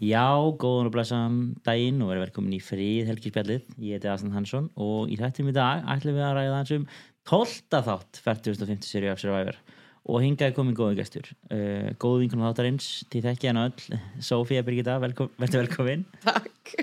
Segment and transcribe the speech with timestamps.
[0.00, 1.34] Já, góðan og blessaðan
[1.66, 3.66] daginn og verið velkomin í frið helgispjallið.
[3.84, 6.86] Ég heiti Aslan Hansson og í þættum í dag ætlum við að ræða hans um
[7.28, 7.82] 12.
[7.90, 9.60] þátt 4050 seri af Survivor
[10.08, 11.28] og hingaði komin góðu gestur.
[11.52, 16.08] Uh, góðu vinkunum þáttarins, til þekki hann öll, Sofía Birgitta, velkom, verður velkomin.
[16.24, 16.80] Takk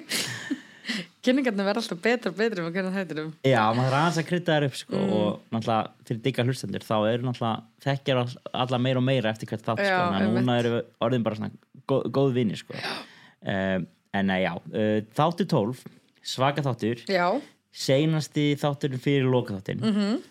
[1.28, 4.55] Kynningarnir verða alltaf betra og betra með hvernig þættinum Já, maður er aðeins að krydda
[4.57, 8.21] þær upp sko, og náttúrulega fyrir digga hlustendur þá eru náttúrulega þekkjar
[8.64, 10.39] alla meira og meira eftir hvert þátt sko, að einmitt.
[10.39, 10.74] núna eru
[11.07, 11.52] orðin bara svona
[11.92, 12.74] góð, góð vinni sko.
[12.79, 13.87] um,
[14.18, 15.84] en nei, já, uh, þáttur 12
[16.24, 17.28] svaka þáttur Já,
[17.71, 20.04] seinasti þátturinn fyrir lokaþáttin mm Mhm.
[20.07, 20.21] -hmm.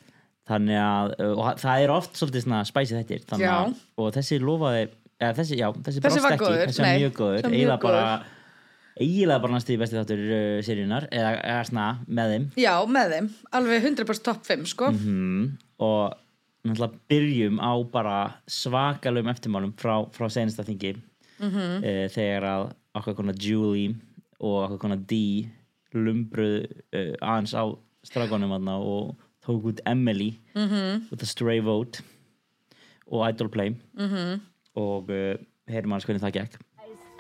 [0.48, 4.88] þannig að uh, og það er oft svolítið svona spæsið að, og þessi lofaði
[5.20, 8.22] eða, þessi, já, þessi, Þessi brást ekki, þessi var mjög góður eiginlega bara.
[9.00, 13.28] Eiginlega bara næstu besti þáttur uh, seríunar eða, eða svona með þeim já, með þeim
[13.52, 16.14] Alveg 100% top 5 sko mm, og
[16.66, 18.16] náttúrulega byrjum á bara
[18.50, 20.96] svakalum eftirmálum frá, frá senasta þingi
[21.38, 21.50] Mhm.
[21.52, 21.78] -hmm.
[21.84, 22.62] uh, þegar að
[22.96, 23.94] okkar konar Julie
[24.40, 25.50] og okkar konar Dee
[25.92, 26.64] lumbruð
[26.96, 27.64] uh, aðeins á
[28.02, 30.68] stragonum þarna og tók út Emily Mhm.
[30.72, 31.12] -hmm.
[31.12, 32.00] út af Stray Vote
[33.12, 34.40] og Idol Play -hmm.
[34.74, 35.36] og uh,
[35.68, 36.56] heyrum hans hvernig það gekk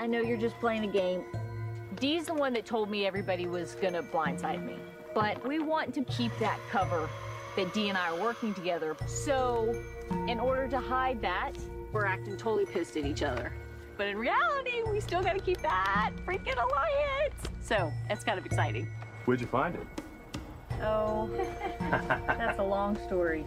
[0.02, 1.55] I know you're just playing a game.
[1.98, 4.76] Dee's the one that told me everybody was gonna blindside me.
[5.14, 7.08] But we want to keep that cover
[7.56, 8.94] that Dee and I are working together.
[9.06, 9.74] So,
[10.28, 11.52] in order to hide that,
[11.92, 13.50] we're acting totally pissed at each other.
[13.96, 17.34] But in reality, we still gotta keep that freaking alliance.
[17.62, 18.86] So, that's kind of exciting.
[19.24, 19.86] Where'd you find it?
[20.82, 21.30] Oh,
[21.90, 23.44] that's a long story.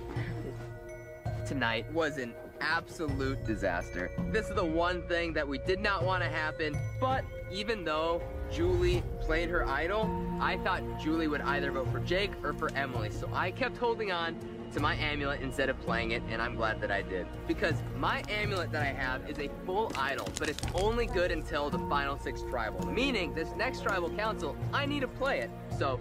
[1.46, 4.12] tonight was an absolute disaster.
[4.32, 8.22] This is the one thing that we did not want to happen, but even though
[8.52, 13.12] Julie played her idol, I thought Julie would either vote for Jake or for Emily,
[13.12, 14.38] so I kept holding on
[14.74, 17.26] to my amulet instead of playing it, and I'm glad that I did.
[17.48, 21.70] Because my amulet that I have is a full idol, but it's only good until
[21.70, 25.50] the final six tribal, meaning this next tribal council, I need to play it.
[25.78, 26.00] So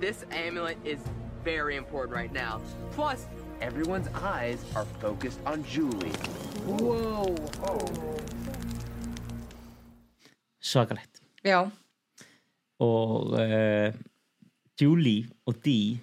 [0.00, 1.00] this amulet is
[1.42, 2.60] very important right now.
[2.90, 3.26] Plus,
[3.60, 6.16] Everyone's eyes are focused on Julie.
[6.66, 7.36] whoa.
[10.60, 11.20] svakalegt.
[11.44, 11.70] Já,
[12.80, 13.92] og uh,
[14.80, 15.98] Julie og Dee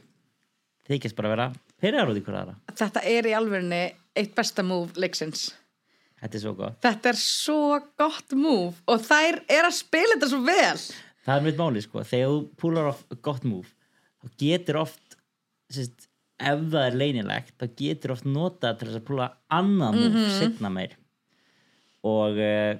[0.88, 1.48] þykist bara vera
[1.78, 2.58] pyrrar út í hverja aðra.
[2.78, 3.82] Þetta er í alvörinni
[4.18, 5.50] eitt besta move leiksins.
[6.18, 6.80] Þetta er svo gott.
[6.82, 7.62] Þetta er svo
[8.00, 10.86] gott move og þær er að spila þetta svo vel.
[11.28, 13.70] Það er mitt máli sko, þegar þú púlar off gott move,
[14.24, 15.18] þá getur oft
[15.74, 16.07] sérst,
[16.40, 20.24] ef það er leynilegt þá getur oft notað til þess að púla annað move mm
[20.24, 20.36] Mhm.
[20.40, 20.96] setna meir
[22.08, 22.78] og uh,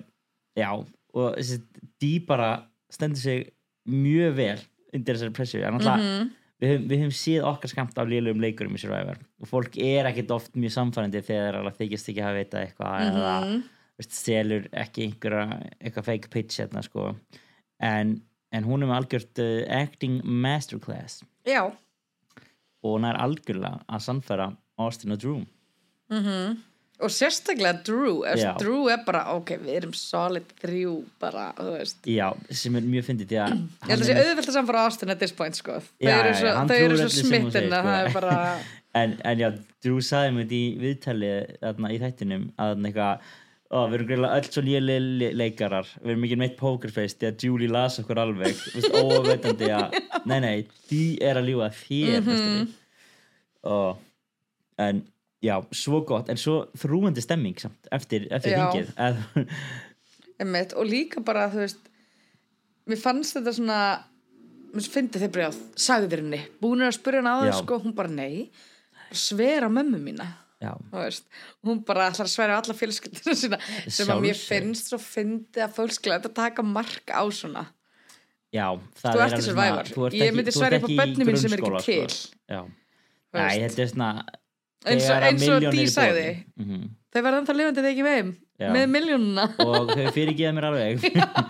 [0.58, 0.70] já,
[1.14, 1.64] og sérst,
[2.02, 2.52] dí bara
[2.94, 3.48] stendur sig
[3.90, 4.60] mjög vel
[4.94, 6.30] undir þessari pressu, náttúrulega Mhm.
[6.62, 10.06] við, höfum, við höfum séð okkar skamt af lélugum leikurum í Survivor og fólk er
[10.12, 13.64] ekkit oft mjög samfærandi þegar þykist ekki hafa vita eitthvað eða Mhm.
[13.98, 17.16] veist, selur ekki einhverja eitthvað fake pitch hérna sko
[17.80, 21.72] en, en hún er með algjört uh, acting masterclass Já,
[22.86, 25.40] og er algjörlega að sannfæra Austin og Drew
[26.98, 28.24] og sérstaklega Drew.
[28.58, 33.06] Drew er bara, ok, við erum solid þrjú bara, þú veist já, sem er mjög
[33.12, 35.78] fyndið því að Ég held að sé auðvelt að samfara Austin at this point sko.
[36.02, 37.92] Já, svo, þau eru svo hún segir, smittin að sko.
[37.92, 38.38] það er bara
[39.02, 39.50] en, en já,
[39.86, 43.36] Drew sagði mér í viðtali þarna, í þættinum að eitthvað
[43.68, 45.90] Ó, við erum greiðlega öll svo léli leikarar.
[46.00, 48.62] Við erum ekki meitt pokerface því að Julie las okkur alveg.
[48.96, 49.98] Óvetandi að
[50.30, 50.56] nei, nei,
[50.88, 52.70] því er að ljúga þér mm -hmm.
[53.74, 55.04] og en
[55.44, 56.30] já, svo gott.
[56.32, 58.56] En svo þrúandi stemming samt eftir, eftir
[60.40, 61.92] einmitt, og líka bara, þú veist
[62.88, 63.82] mér fannst þetta svona
[64.72, 66.44] mér finnst þeir bara, sagði þér henni.
[66.62, 68.50] Búin að spyrja hann á það, sko, hún bara nei.
[69.12, 73.60] Svera mömmu mína hún bara ætlar að sværa á alla fjölskyldina sína
[73.94, 77.66] sem að mér finnst svo fyndi að fólk skilja að taka mark á svona
[78.54, 78.66] já
[78.98, 79.86] það Þú er ert í alveg Survivor.
[79.94, 81.54] þú ert Ég ekki- myndi þú ert sverja upp á ekki í börnin mín sem
[81.54, 82.10] eru ekki grunnskóla, til.
[82.10, 82.36] sko.
[82.50, 82.62] já,
[83.28, 83.62] Þú Æ, veist.
[83.68, 84.10] þetta er svona
[84.88, 86.66] eins og, þegar að eins og milljónir Dí í sagði boði.
[86.66, 86.90] Mhm.
[87.14, 88.70] þau verða ennþá lifandi þegar ekki veim Já.
[88.74, 91.00] með miljónuna og þau fyrirgeða mér alveg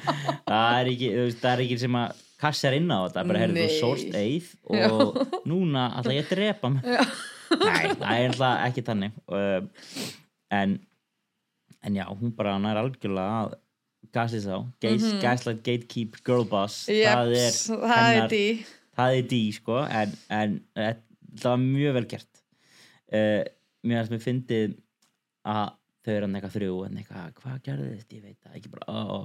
[0.51, 3.39] það er ekki þú veist, það er ekki sem að kassar inn á þetta bara
[3.39, 3.79] herrðu þú Nei.
[3.79, 6.83] sólst eið og núna ætla ég að drepa mig
[7.51, 9.17] nei, það er alltaf ekki þannig.
[9.29, 10.11] Uh,
[10.57, 10.77] en
[11.87, 13.55] en já, hún bara nær algjörlega að
[14.15, 16.85] gasið þá Gas, gaslight gatekeep girl boss.
[16.89, 18.45] Það er það er Dí
[18.97, 20.95] það er dí sko en, en eh,
[21.37, 22.41] það var mjög vel gert.
[23.07, 23.43] Uh,
[23.87, 24.73] mér finnst mér fyndið
[25.47, 25.67] að
[26.03, 28.87] þau eru hann eitthvað þrjú en eitthvað, hvað gerði þetta, ég veit það ekki bara,
[28.87, 29.19] ó,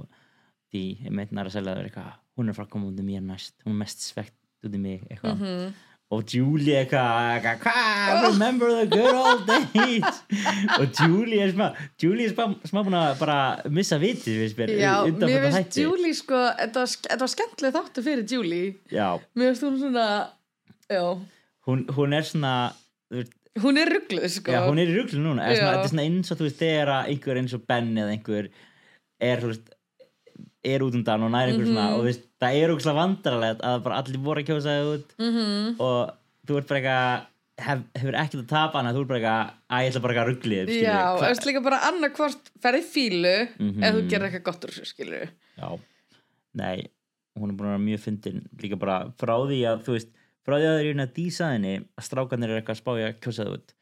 [0.71, 3.25] því, ég meitnar að selja þau eitthvað, hún er frá að koma út í mér
[3.25, 3.55] næst.
[3.65, 5.41] Hún er mest svegt út í mig eitthvað.
[5.41, 5.73] Mhm.
[6.13, 10.19] Og Julie eitthvað hvað, remember the good old days.
[10.79, 11.71] Og Julie er smá
[12.01, 13.37] Julie er smá, smá búin að bara
[13.73, 18.73] missa vitið Já, mér finnst Julie sko þetta var, var skemmtileg þáttu fyrir Julie.
[18.93, 20.07] Já, mér finnst hún svona
[21.65, 22.53] hún, hún er svona
[23.61, 24.53] hún er ruggluð sko.
[24.53, 25.47] Já, hún er í ruglu núna.
[25.47, 28.49] Er svona, er svona eins og þú veist þegar einhver eins og Ben eða einhver
[29.23, 29.73] er, þú veist,
[30.63, 31.73] er út undan og nær einhver Mhm.
[31.73, 34.89] svona og þú veist, það er ógslag vandrarlegt að bara allir voru að kjósa þig
[34.93, 35.37] út Mhm.
[35.37, 35.79] -hmm.
[35.79, 36.13] og
[36.47, 37.25] þú ert bara eitthvað
[37.63, 40.25] hef, hefur ekkert að tapa hana, þú ert bara eitthvað að ég ætla bara eitthvað
[40.25, 43.83] að ruggli þig Já, eftir líka bara annarkvort ferði fílu Mhm.
[43.83, 45.29] ef þú gerir eitthvað gott úr þessu skilur
[45.59, 45.79] Já,
[46.55, 46.87] nei,
[47.37, 50.07] hún er búin að vera mjög fyndin líka bara frá því að þú veist,
[50.45, 53.07] frá því að það er einu að dísa henni að strákarnir er eitthvað að spája
[53.09, 53.73] að kjósa það út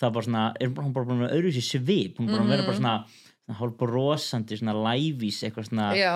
[0.00, 2.48] það bara svona, er hún bara búin að vera öðru sér svip, hún bara að
[2.48, 3.06] vera bara svona, svona
[3.54, 6.14] hálf brosandi, svona lævís eitthvað svona, Já,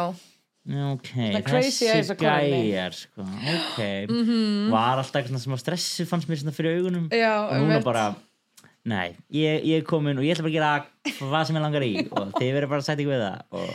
[0.92, 3.78] ok, Svona þessi gæjar sko, ok.
[4.74, 7.06] Var alltaf eitthvað svona stressi fannst mér svona fyrir augunum.
[7.14, 7.86] Já, og núna einmitt.
[7.86, 8.08] bara
[8.90, 11.86] nei, ég, ég er komin og ég ætla bara að gera hvað sem ég langar
[11.86, 13.72] í og þið verður bara að sæta ykkur við það og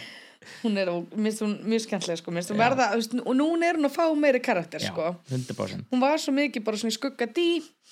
[0.64, 2.90] hún er, finnst hún mjög skemmtileg sko, mér finnst hún verða,
[3.26, 5.16] og núna er hún að fá meiri karakter já, sko.
[5.30, 5.46] Mhm.
[5.48, 7.48] 100% hún var svo mikið bara svona í skugga dí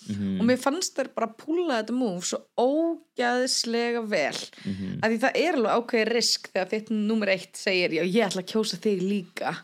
[0.09, 4.39] og mér fannst þær bara púla þetta move svo ógæðslega vel.
[4.65, 4.99] Mhm.
[5.03, 8.43] af því það er alveg ákveðið risk þegar þitt nummer eitt segir já ég ætla
[8.43, 9.55] að kjósa þig líka.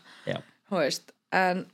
[0.70, 1.66] Veist, en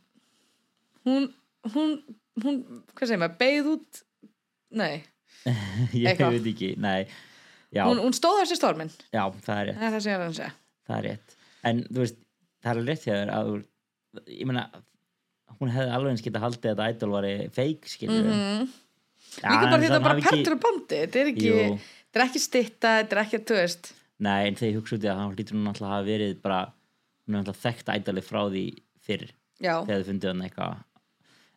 [1.04, 1.32] hún
[1.74, 2.00] hún,
[2.42, 2.60] hún
[2.94, 4.02] hvað segir maður, beigð út
[4.76, 5.04] nei,
[5.94, 7.06] ég veit ekki, nei.
[7.76, 9.76] Hún, hún stóð á sér stormin já, það er rétt.
[9.76, 10.52] Það er það sem ég er að segja
[10.86, 11.36] það er rétt.
[11.66, 12.18] En þú veist,
[12.64, 13.52] það er rétt hjá þér að
[14.32, 14.66] ég meina
[15.60, 18.72] hún hefði alveg eins geta haldið að þetta idol var fake skilur mm -hmm.
[19.36, 20.98] líka bara því þetta er bara pertur og bandi.
[21.02, 23.92] Þetta er ekki, þetta er ekki stitta þetta er ekki, þú veist.
[24.18, 26.42] Nei, en þegar ég hugsa út í að hann lítur hún alltaf að hafa verið
[26.42, 26.60] bara
[27.26, 28.64] hún er alltaf þekkt idoli frá því
[29.06, 29.26] fyrr
[29.60, 30.76] já, þegar þið fundið hann eitthvað.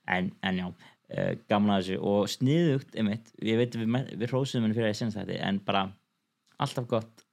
[0.09, 1.97] En, en já, uh, gamla þessu.
[2.01, 5.59] Og sniðugt, einmitt, ég veit við, me- við hrósum henni fyrir að sinna þetta en
[5.59, 5.85] bara
[6.59, 7.25] alltaf gott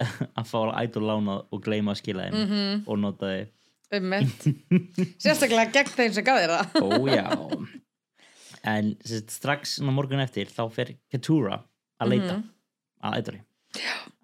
[0.38, 2.82] að fá idol lánað og gleyma að skila þeim Mhm.
[2.86, 3.46] og nota þið
[3.98, 4.44] ummitt
[5.18, 6.66] sérstaklega gegn þeim sem gaf þér það.
[6.86, 7.26] Ó já.
[8.70, 11.62] En sérst, strax morgun eftir þá fer Ketura
[12.00, 12.44] að leita Mhm.
[13.02, 13.40] að eitthvað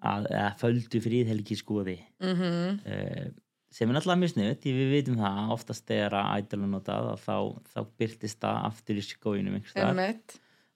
[0.07, 2.79] að, að földu fríðhelgi skoði mm Mhm.
[2.85, 3.33] -hmm.
[3.71, 6.29] sem er náttúrulega mjög sniðut því við vitum það oftast þegar að
[6.63, 7.37] er notað að þá,
[7.73, 9.55] þá byrtist það aftur í skóinum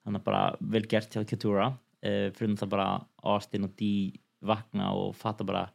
[0.06, 1.68] þannig að bara vel gert hjá Ketura
[2.04, 4.14] uh, fyrir það bara Austin og Dee
[4.46, 5.68] vakna og fatta bara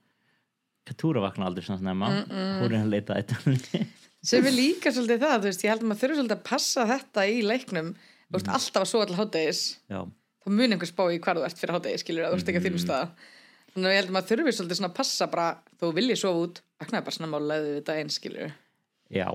[0.87, 2.11] Ketura vakna aldrei svona snemma.
[2.61, 3.87] Hún er að leita að ædol
[4.27, 6.85] sem er líka svolítið það, þú veist, ég held að maður þurfi svolítið að passa
[6.91, 7.89] þetta í leiknum.
[8.27, 9.99] Þú veist, alltaf að svo all háttegis þá
[10.47, 12.67] mun einhver spá í hvar þú ert fyrir háttegis skilur að þú ert ekki að
[12.69, 13.27] þínum stað.
[13.73, 15.47] Þannig að ég held að maður þurfi svolítið svona að passa bara
[15.81, 18.55] þú viljið sofa út, vaknaði bara svona málaði við þetta einn skilur.
[19.11, 19.29] Já.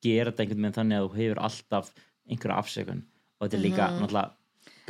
[0.00, 1.90] Gera þetta einhvern veginn þannig að þú hefur alltaf
[2.30, 3.02] einhverja afsökun.
[3.36, 4.28] Og þetta er líka náttúrulega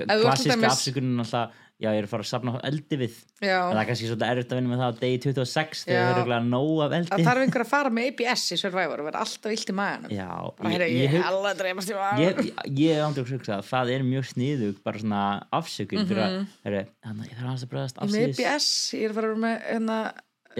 [0.00, 3.14] þú ert til klassíska afsökunin náttúrulega já ég er að fara að safna eldi við
[3.16, 5.96] en það já, er kannski svolítið erfitt að vinna með það á degi 26 þegar
[5.96, 6.00] Já.
[6.00, 9.00] það er eiginlega nóg af að eldi þarf einhver að fara með ABS í Survivor
[9.00, 10.28] og vera alltaf illt í maganum já,
[10.60, 13.64] bara hérna, ég, ég, alveg dreymast í ég, maganum ég, ég er ándjóks hugsa að
[13.70, 15.22] það er mjög sniðug bara svona
[15.60, 16.36] afsökun fyrir að
[16.68, 18.10] heru, hana, ég þarf aðeins að bregðast Mhm.
[18.10, 18.68] með afsýðis ABS,
[19.00, 19.98] ég er að fara með hérna,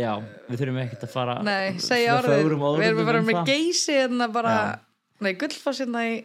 [0.01, 0.13] já,
[0.49, 2.81] við þurfum ekkert að fara nei, segja orðið við erum að
[3.21, 3.53] um það.
[3.93, 4.79] hérna bara, Já.
[5.21, 6.17] nei, gullfoss hérna í,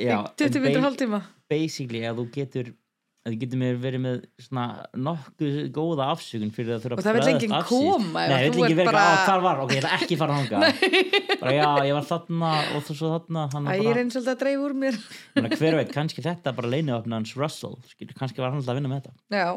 [0.00, 2.68] í Já, 20 en minnur ba- hálftíma basically að þú getur
[3.20, 4.62] að þú getur mér verið með svona
[4.96, 8.78] nokkuð góða afsökun fyrir að þurfa Og það vill enginn koma Nei, þú vill enginn
[8.80, 9.26] vera bara- bara...
[9.26, 10.60] hvar var, ok, ég ætla ekki að fara hanga
[11.42, 14.16] bara já, ég var þarna og þú svo þarna hann að ég er bara, eins
[14.16, 14.98] og þetta að dreif úr mér.
[15.36, 18.72] Bara, hver veit, kannski þetta bara leinu opna hans Russell, skilur, kannski var hann alltaf
[18.72, 19.14] að vinna með þetta.
[19.36, 19.50] Já,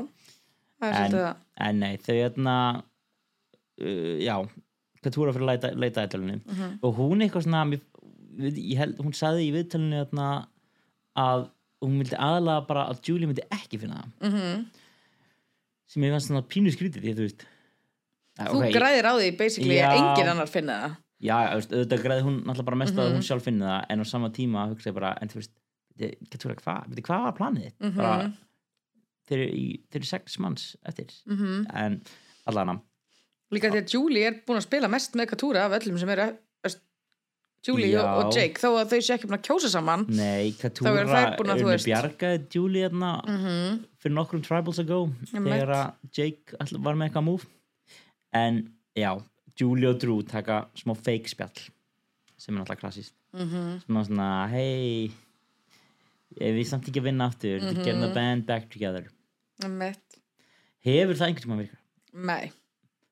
[0.83, 1.41] það er svolítið það.
[1.69, 2.57] en nei, þau hérna
[3.79, 4.35] uh, já,
[5.03, 6.77] hvað túra fyrir að leita, ætlunni Mhm.
[6.83, 10.29] og hún eitthvað svona við- ég held, hún sagði í viðtalinu hérna,
[11.83, 14.37] að hún vildi aðalega bara að Julie myndi ekki finna það Mhm.
[14.39, 14.65] -hmm.
[15.87, 17.45] sem ég fannst svona pínu skrítið því að þú veist
[18.39, 22.39] þú ok, græðir á því basically að enginn annar finna það já, auðvitað græði hún
[22.43, 23.15] náttúrulega bara mest að Mhm.
[23.15, 25.51] hún sjálf finni það en á sama tíma hugsa ég bara, en þú veist
[26.63, 27.79] hvað hvað var planið þitt?
[27.79, 27.95] Mhm.
[27.95, 28.31] bara,
[29.29, 31.67] þeir eru í- þeir eru sex manns eftir Mhm.
[31.73, 32.01] en
[32.47, 32.81] allana
[33.51, 36.37] líka því að Julie er búin að spila mest með Katúra af öllum sem eru
[37.63, 38.03] Julie Já.
[38.03, 41.05] og, Jake þó að þau sé ekki búin að kjósa saman Nei, Katúra er
[41.77, 41.87] veist.
[41.87, 43.83] bjargaði Julie hérna Mhm.
[44.03, 45.53] fyrir nokkrum tribals ago Einmitt.
[45.53, 47.45] þegar að Jake var með eitthvað move
[48.33, 49.21] en já,
[49.59, 51.69] Julie og Drew taka smá fake spjall
[52.37, 53.81] sem er náttúrulega klassist Mhm.
[53.87, 55.11] svona svona, hei
[56.41, 57.83] ég við samt ekki að vinna aftur mm -hmm.
[57.85, 59.07] getting the band back together
[60.83, 61.79] hefur það einhvern tíma virkað?
[62.13, 62.51] Nei.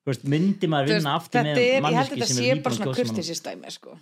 [0.06, 2.62] Veist, myndi maður vinna aftur þetta með er, ég held manneskju þetta sem sé er
[2.62, 3.16] bara nýbúin að svona kjósa mann?
[3.16, 3.98] kurtisistæmi sko.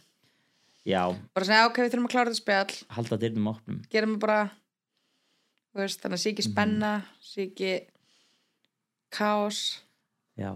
[0.86, 1.02] Já,
[1.34, 2.76] bara segja ok, við þurfum að klára þetta spjall.
[2.96, 3.80] Halda dyrnum opnum.
[3.92, 4.40] Gerum við bara
[5.76, 6.52] veist, þannig að sé ekki Mhm.
[6.52, 7.72] spenna sé ekki
[9.10, 9.80] kaos.
[10.38, 10.54] Já.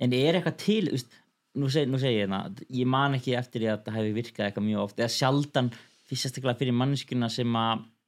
[0.00, 1.16] En er eitthvað til þú veist,
[1.56, 4.68] nú, seg, nú segi ég hérna ég man ekki eftir að þetta hefði virkað eitthvað
[4.68, 5.72] mjög oft eða sjaldan
[6.10, 7.52] fyrst sérstaklega fyrir manneskuna sem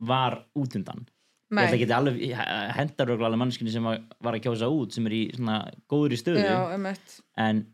[0.02, 1.06] var út undan.
[1.52, 1.66] Nei.
[1.82, 2.16] geti alveg
[2.78, 5.58] hendar alveg manneskinu sem var að kjósa út sem er í svona
[5.90, 6.44] góður í stöðu.
[6.46, 6.86] Já, um
[7.36, 7.66] en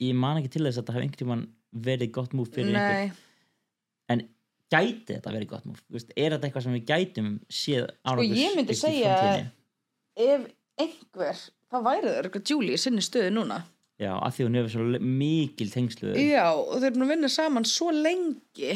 [0.00, 1.42] ég man ekki til þess að þetta hefði einhvern tímann
[1.72, 3.10] verið gott múf fyrir nei,
[4.10, 4.24] en
[4.70, 5.82] gæti þetta verið gott múf
[6.16, 9.50] er þetta eitthvað sem við gætum séð Sko, ég myndi segja-
[10.20, 10.48] ef
[10.80, 13.60] einhver það væri það eitthvað Julie í sinni stöðu núna.
[14.00, 17.28] Já, að því hún hefur svo mikil tengslu já, og þau eru búin að vinna
[17.28, 18.72] saman svo lengi.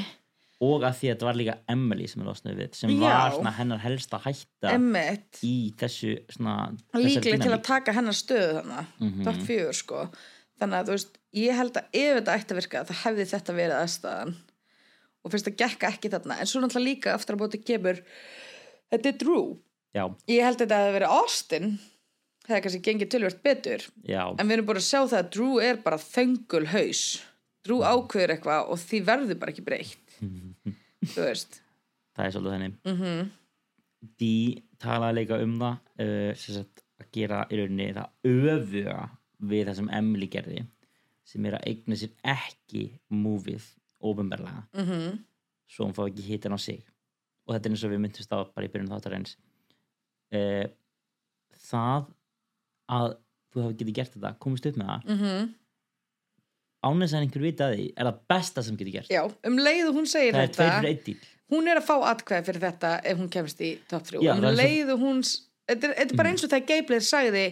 [0.65, 3.01] Og að því að þetta var líka Emily sem er losnað við sem Já.
[3.03, 6.13] var svona hennar helsta hætta emmitt, í þessu
[6.95, 10.05] líklega til að taka hennar stöðu þannig, top 4 sko.
[10.61, 13.57] Þannig að þú veist, ég held að ef þetta ætti að virka það hefði þetta
[13.59, 14.35] verið aðstæðan
[15.25, 16.39] og finnst það gekka ekki þarna.
[16.39, 18.01] En svo náttúrulega líka aftur að bóti kemur
[18.93, 19.45] þetta er Drew.
[19.95, 21.69] Já, ég held að þetta hefði verið Austin.
[22.45, 23.85] Það er kannski gengið tölvört betur.
[24.05, 27.05] Já, en við erum bara að sjá það að Drew er bara þöngul haus.
[27.65, 30.19] Drew ákveður eitthvað og því verður bara ekki breytt.
[31.15, 31.61] Þú veist.
[32.15, 33.31] Það er svolítið henni mm -hmm.
[34.21, 36.61] Dee talaði líka um það uh,
[37.01, 38.99] að gera í rauninni það öfuga
[39.39, 40.65] við það sem Emily gerði
[41.25, 43.67] sem er að eigna sér ekki múfið
[44.05, 45.19] ofinberlega Mm -hmm.
[45.69, 46.85] svo hún fá ekki hitin á sig.
[47.47, 49.37] Og þetta er eins og við myndumst á bara í byrjun þáttarins.
[50.35, 50.67] Uh,
[51.71, 52.07] það
[52.89, 53.17] að
[53.53, 55.05] þú hafi getið gert þetta, komist upp með það.
[55.05, 55.55] Mm -hmm.
[56.85, 59.11] ánægis að einhver vita að því er það besta sem getur gert.
[59.11, 61.21] Já, um leið og hún segir það er þetta díl
[61.53, 64.43] hún er að fá atkvæði fyrir þetta ef hún kemst í top 3 Já, um
[64.43, 67.45] það er leið og hún þetta er, þetta er bara eins og þegar Geiblir sagði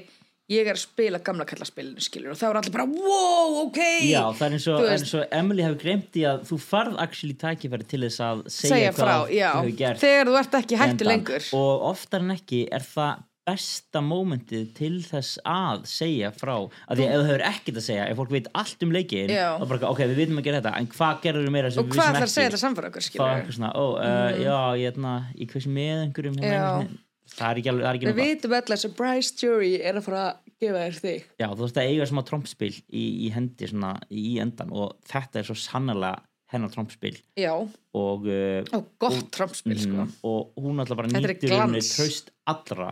[0.52, 3.80] ég er að spila gamla kallaspilinu skilur og þá er allir bara wow, ok.
[4.08, 7.36] Já, það er eins og, eins og Emily hefur glemt í að þú farð actually
[7.42, 10.02] tækifæri til þess að segja, segja frá, hvað já, þú hefur gert.
[10.06, 11.52] Þegar þú ert ekki í hættu lengur.
[11.58, 16.54] Og oftar en ekki er það besta mómentið til þess að segja frá.
[16.86, 19.32] Að því að ef þú hefur ekkert að segja ef fólk veit allt um leikin
[19.34, 21.88] og bara, ok, við vitum að gera þetta en hvað gerður við meira sem og
[21.88, 23.84] við hvað vissum ætlar að segja ekki þetta samfara okkur það er eitthvað svona, ó,
[23.98, 27.01] uh, já, ég, na, ég hvers með einhverjum hérna.
[27.36, 30.06] Það er ekki alveg, það er ekki við vitum öll að surprise jury er að
[30.08, 31.24] fara að gefa þér þig.
[31.42, 35.40] Já, þú veist að eiga smá trompspil í, í hendi svona í endan og þetta
[35.40, 36.12] er svo sannlega
[36.52, 37.14] hennar trompspil.
[37.40, 37.52] Já,
[37.96, 40.04] og uh, og gott trompspil sko.
[40.04, 41.92] Mhm, og hún alltaf bara Þetta er nýtur henni glans.
[41.96, 42.90] traust allra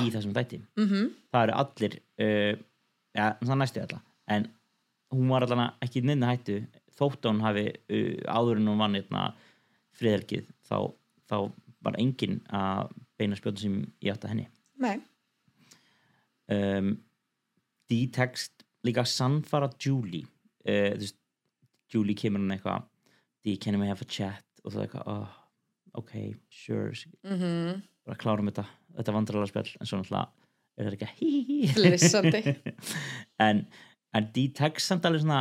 [0.00, 0.60] í þessum þætti.
[0.80, 1.10] Mm -hmm.
[1.32, 2.54] það eru allir uh,
[3.16, 4.02] ja, það næstu alla.
[4.26, 4.48] En
[5.14, 6.62] hún var allan ekki nynna hættu.
[6.96, 9.26] Þótt að hún hafi uh, áður en hún vann hérna
[9.96, 10.92] friðelgið þá,
[11.28, 11.36] þá
[11.84, 14.46] var enginn að beina spjóðum sem ég átt að henni.
[14.84, 14.96] Nei,
[16.52, 16.92] um,
[17.90, 20.24] D-text líka sannfara Julie.
[20.66, 21.16] Uh, veist,
[21.92, 22.86] Julie kemur hann eitthvað
[23.46, 24.42] D, can we have a chat?
[24.64, 25.36] Og það er eitthvað, oh,
[26.02, 26.16] ok,
[26.50, 26.92] sure.
[27.26, 28.62] Mm bara klárum þetta,
[28.94, 30.28] þetta vandrarlega spjall en svo náttúrulega
[30.78, 31.30] er þetta ekki hí
[32.36, 32.52] hí
[33.42, 33.64] en,
[34.14, 35.40] en D-text samt alveg svona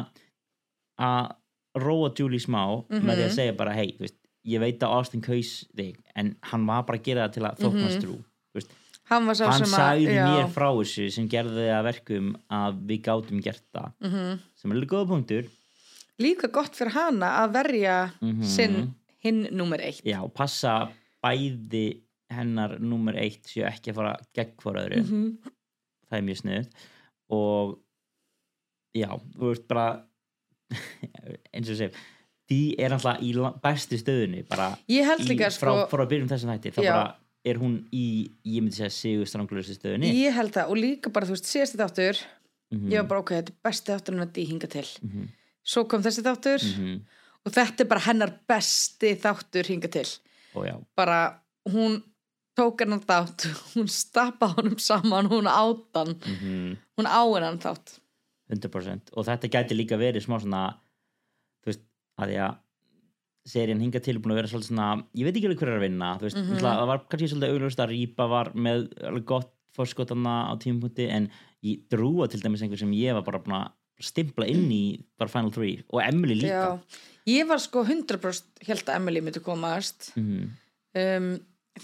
[0.98, 1.36] að
[1.84, 3.36] róa Julie smá með því að Mhm.
[3.36, 7.00] segja bara, hei, þú veist ég veit að Austin kaus þig en hann var bara
[7.00, 8.72] að gera það til að þóknast trú þú veist
[9.10, 10.26] hann hann sem já.
[10.30, 14.40] mér frá þessu sem gerði að verkum að við gátum gert það Mhm.
[14.56, 15.50] sem er alveg góða punktur
[16.20, 18.44] líka gott fyrir hana að verja Mhm.
[18.44, 20.92] sinn hinn nummer eitt já, passa
[21.24, 25.38] bæði hennar nummer eitt séu ekki að fara gegn hvora öðru Mhm.
[26.10, 26.72] það er mjög sniðut
[27.30, 27.80] og
[28.96, 30.06] já, þú veist bara
[31.54, 31.94] eins og segir
[32.50, 33.34] því er alltaf í
[33.64, 36.82] bestu stöðunni bara ég held í, líka frá, sko frá að byrjum þessum þætti þá
[36.84, 36.92] Já.
[36.94, 37.06] bara
[37.46, 38.06] er hún í,
[38.50, 40.10] ég myndi segja sigur stranglustu stöðunni.
[40.18, 42.22] Ég held það og líka bara þú veist síðasti þáttur
[42.74, 44.86] Mhm, ég var bara ok, þetta er besti þáttur en þetta hinga til.
[45.06, 45.28] Mhm,
[45.66, 46.96] svo kom þessi þáttur mhm,
[47.46, 50.08] og þetta er bara hennar besti þáttur hinga til.
[50.56, 51.20] Já, bara
[51.70, 52.00] hún
[52.58, 56.76] tók hennar þátt hún stappa honum saman, hún átan mhm.
[56.98, 58.00] Hún á hennan þátt.
[58.50, 60.68] 100% og þetta gæti líka verið smá svona
[62.20, 62.62] að því að
[63.46, 65.86] serían hinga til búin að vera svolítið svona ég veit ekki alveg hver er að
[65.86, 70.36] vinna veist, mm það var kannski svolítið augljóst að Rýpa var með alveg gott fórskotana
[70.50, 71.28] á tímapunkti en
[71.66, 74.84] ég drúa til dæmis einhver sem ég var bara búin að stimpla inn í
[75.20, 77.02] bara Final 3 og Emily líka Já.
[77.32, 80.50] ég var sko 100% held að Emily myndi komast Mhm,
[81.00, 81.30] um,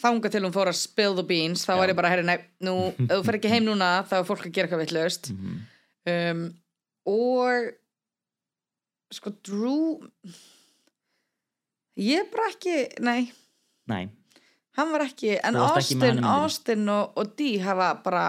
[0.01, 1.77] þanga til hún fór að spill the beans þá Já.
[1.77, 4.47] var ég bara, herri, nei, nú, ef þú fer ekki heim núna þá er fólk
[4.47, 5.61] að gera eitthvað vitlaust mhm.
[6.07, 6.43] um,
[7.11, 7.71] og
[9.11, 9.99] sko Drew
[11.99, 13.31] ég bara ekki nei,
[13.91, 14.03] nei,
[14.79, 16.43] hann var ekki en Þú varst ekki með Austin, hann í myndinni.
[16.45, 18.25] Austin og, og Dee hafa bara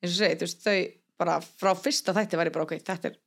[0.00, 0.78] eins og segi, þú veist, þau
[1.24, 3.18] bara frá fyrsta þætti var ég bara ok, þetta er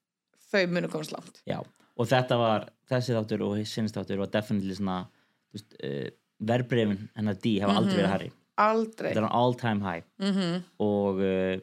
[0.47, 1.43] þau munu komast langt.
[1.47, 1.59] Já
[1.97, 4.99] og þetta var, þessi þáttur og sinns þáttur var definitely svona
[5.49, 6.09] þú veist, uh,
[6.47, 9.11] verbreyfin hennar D hafa aldrei verið herri aldrei.
[9.11, 10.03] Þetta er all time high.
[10.19, 10.61] -hmm.
[10.79, 11.55] og uh,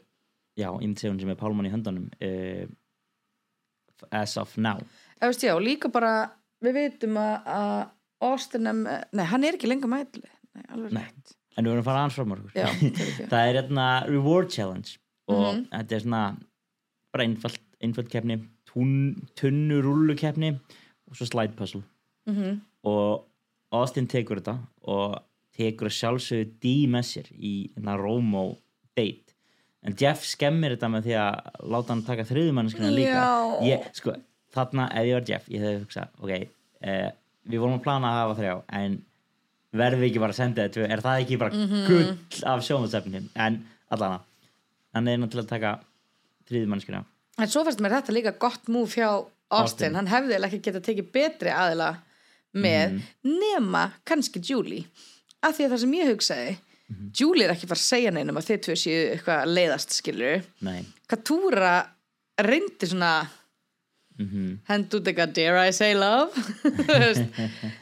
[0.54, 2.66] já, ég myndi segja hún sem er pálmann í höndunum uh,
[4.10, 4.78] as of now
[5.22, 6.30] Veist, já, líka bara
[6.64, 7.90] við vitum að- að
[8.24, 10.22] Austin em, nei, hann er ekki lengur mætli
[10.54, 11.02] nei, alveg Nei.
[11.02, 13.28] rétt en við verðum að fara aðeins já, fyrirgefðu.
[13.28, 14.96] það er hérna reward challenge
[15.28, 15.68] og Mhm.
[15.70, 16.22] þetta er svona
[17.12, 18.38] bara einfald, einfald keppni
[19.36, 20.50] tunnu rullu keppni
[21.08, 21.82] og svo slide puzzle
[22.26, 22.60] Mhm.
[22.84, 23.24] og
[23.72, 25.22] Austin tekur þetta og
[25.56, 28.56] tekur að sjálfsögðu D með sér í hérna Romo
[28.96, 29.34] date
[29.82, 34.14] en Jeff skemmir þetta með því að láta hann taka þriðumannskina líka ég, sko,
[34.54, 36.32] þarna ef ég var Jeff ég hefði hugsað, ok
[36.84, 37.10] eh,
[37.50, 38.98] við vorum að plana að hafa þrjá en
[39.74, 41.84] verðum við ekki bara að senda þetta er það ekki bara Mhm.
[41.88, 44.20] gull af sjónvarsefnum en allana
[44.94, 45.72] hann er náttúrulega að taka
[46.48, 47.04] þriðumannskina
[47.38, 49.08] en svo fannst mér þetta líka gott múf hjá
[49.54, 51.90] Austin, hann hefði ekki getað tekið betri aðila
[52.54, 54.86] með nema kannski Julie.
[55.42, 56.54] Af því að það sem ég hugsaði
[57.18, 60.42] Julie er ekki fara að segja neinum að þið tvö séu eitthvað að leiðast skilur
[60.66, 61.74] nei, Katúra
[62.40, 63.12] reyndi svona
[64.18, 64.58] mhm.
[64.68, 66.32] Hend út eitthvað dare I say love?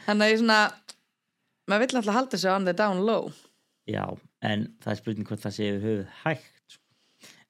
[0.05, 0.61] Þannig að ég svona
[1.69, 3.31] maður vill alltaf halda sig on the down low.
[3.89, 4.03] Já,
[4.43, 6.83] en það er spurning hvort það sé við höfuð hægt sko.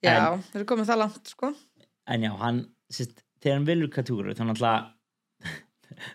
[0.04, 0.18] já,
[0.50, 1.52] þeir eru komið það langt sko.
[2.13, 4.90] En já, hann, sérst, þegar hann velur katúru þannig alltaf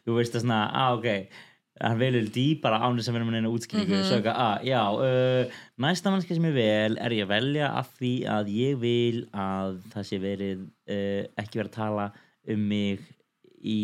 [0.04, 1.38] þú veist það svona, að ok.
[1.78, 3.92] Hann velur dý bara án þess að vera með neina útskýringu.
[3.92, 4.06] Mm -hmm.
[4.08, 7.92] svo eitthvað, að já uh, næsta mannski sem ég vel er ég að velja af
[8.00, 12.08] því að ég vil að það sé verið uh, ekki verið að tala
[12.54, 13.04] um mig
[13.58, 13.78] í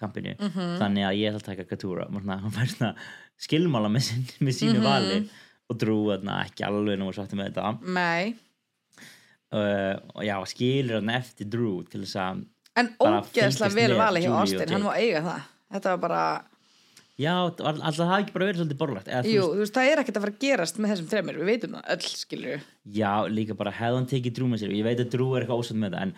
[0.00, 0.36] kampinu.
[0.40, 2.94] Þannig að ég ætla að taka katúra hann fær svona
[3.40, 5.18] skilmála með, sín, með sínu vali
[5.70, 7.94] og drú ekki alveg nú svartu með þetta.
[7.96, 8.34] Nei,
[9.54, 12.46] uh, og já, skilur hann eftir Drew til þess að
[12.80, 14.72] en ógeðslega vel með valið hjá Austin.
[14.74, 15.44] Hann má eiga það.
[15.70, 16.22] Þetta var bara,
[17.20, 20.02] já, alltaf það hafi ekki bara verið svolítið borlegt eða, jú, þú veist, það er
[20.02, 22.64] ekkert að fara að gerast með þessum þreymur, við veitum það öll skilur
[22.98, 24.74] já, líka bara hefði hann tekið Drew með sér.
[24.74, 26.14] Ég veit að Drew er eitthvað ósætt með þetta en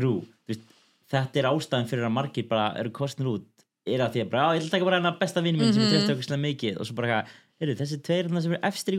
[0.00, 0.64] Drew, þú veist,
[1.12, 3.46] þetta er ástæðan fyrir að margir bara eru kostnir út
[3.86, 5.92] er að því að bara, ég að taka bara hennar besta vinni minn sem Mhm.
[5.92, 6.80] ég trefst okkur mikið.
[6.80, 7.20] Og svo bara
[7.60, 8.98] heyrðu, þessi tveir þarna sem eru efstir í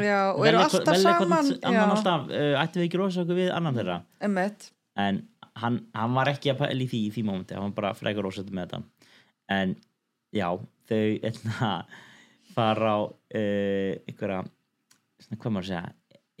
[0.00, 3.98] Já, og eru alltaf saman, uh, ættum við ekki rosa okkur við annan þeirra?
[4.20, 7.76] Emmitt, en hann, hann var ekki að pæla í því í því mómenti, hann var
[7.76, 8.82] bara frekar ósættu með þetta.
[9.50, 9.76] En
[10.32, 10.48] já
[10.88, 11.84] þau eitna,
[12.54, 14.40] fara á uh, einhverja
[15.20, 15.92] svona, hvað maður að segja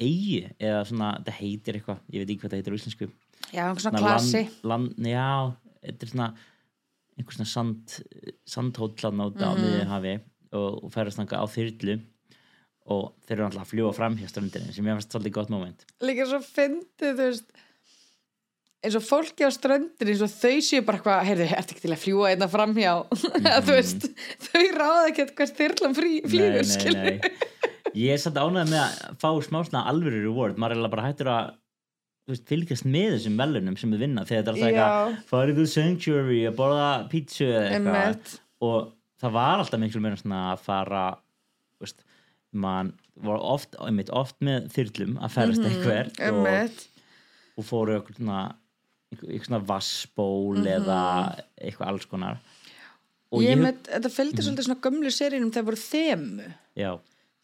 [0.02, 3.10] eigi eða svona, þetta heitir eitthvað ég veit ekki hvað það heitir á íslensku
[3.52, 4.42] já, einhver svona Svona klasi.
[4.62, 5.28] land, land, já,
[5.86, 6.28] þetta er svona
[7.18, 7.96] einhver svona sand
[8.48, 9.60] sandhótlan á, Mhm.
[9.62, 10.14] miðju hafi
[10.52, 11.98] og, og færast þanga á þyrlu
[12.92, 15.84] og þeir eru alltaf að fljúa fram hjá ströndinni sem ég fannst svolítið gott moment.
[16.02, 17.52] Líka svo fyndið, þú veist
[18.82, 21.92] eins og fólki á ströndin eins og þau séu bara eitthvað, heyrðu, ertu ekki til
[21.94, 22.94] að fljúa einna framhjá
[23.68, 24.08] þú veist,
[24.48, 27.20] þau ráða ekki þyrlan frí, flýgur, skilur
[27.94, 31.30] ég er satt ánægð með að fá smá svona alvöru reward, maður er bara hættur
[31.30, 31.52] að
[32.28, 35.66] veist, fylgjast með þessum velunum sem við vinna þegar þetta er alltaf eitthvað farið þú
[35.72, 38.38] sanctuary að borða pítsu eða eitthvað.
[38.62, 41.02] Og það var alltaf miklu meira svona að fara
[41.82, 42.04] veist,
[42.52, 46.86] mann var oft, einmitt, oft með þyrlum að ferast eitthvað og, Mhm, emmitt
[47.58, 48.54] og fóru eitthvað svona
[49.12, 50.66] eitthvað svona vassból Mhm.
[50.78, 51.00] eða
[51.60, 52.38] eitthvað alls konar.
[53.32, 56.54] Og ég ég, með, þetta fylgdi svolítið svona gömlu seríunum þegar voru þemu.
[56.76, 56.98] Já,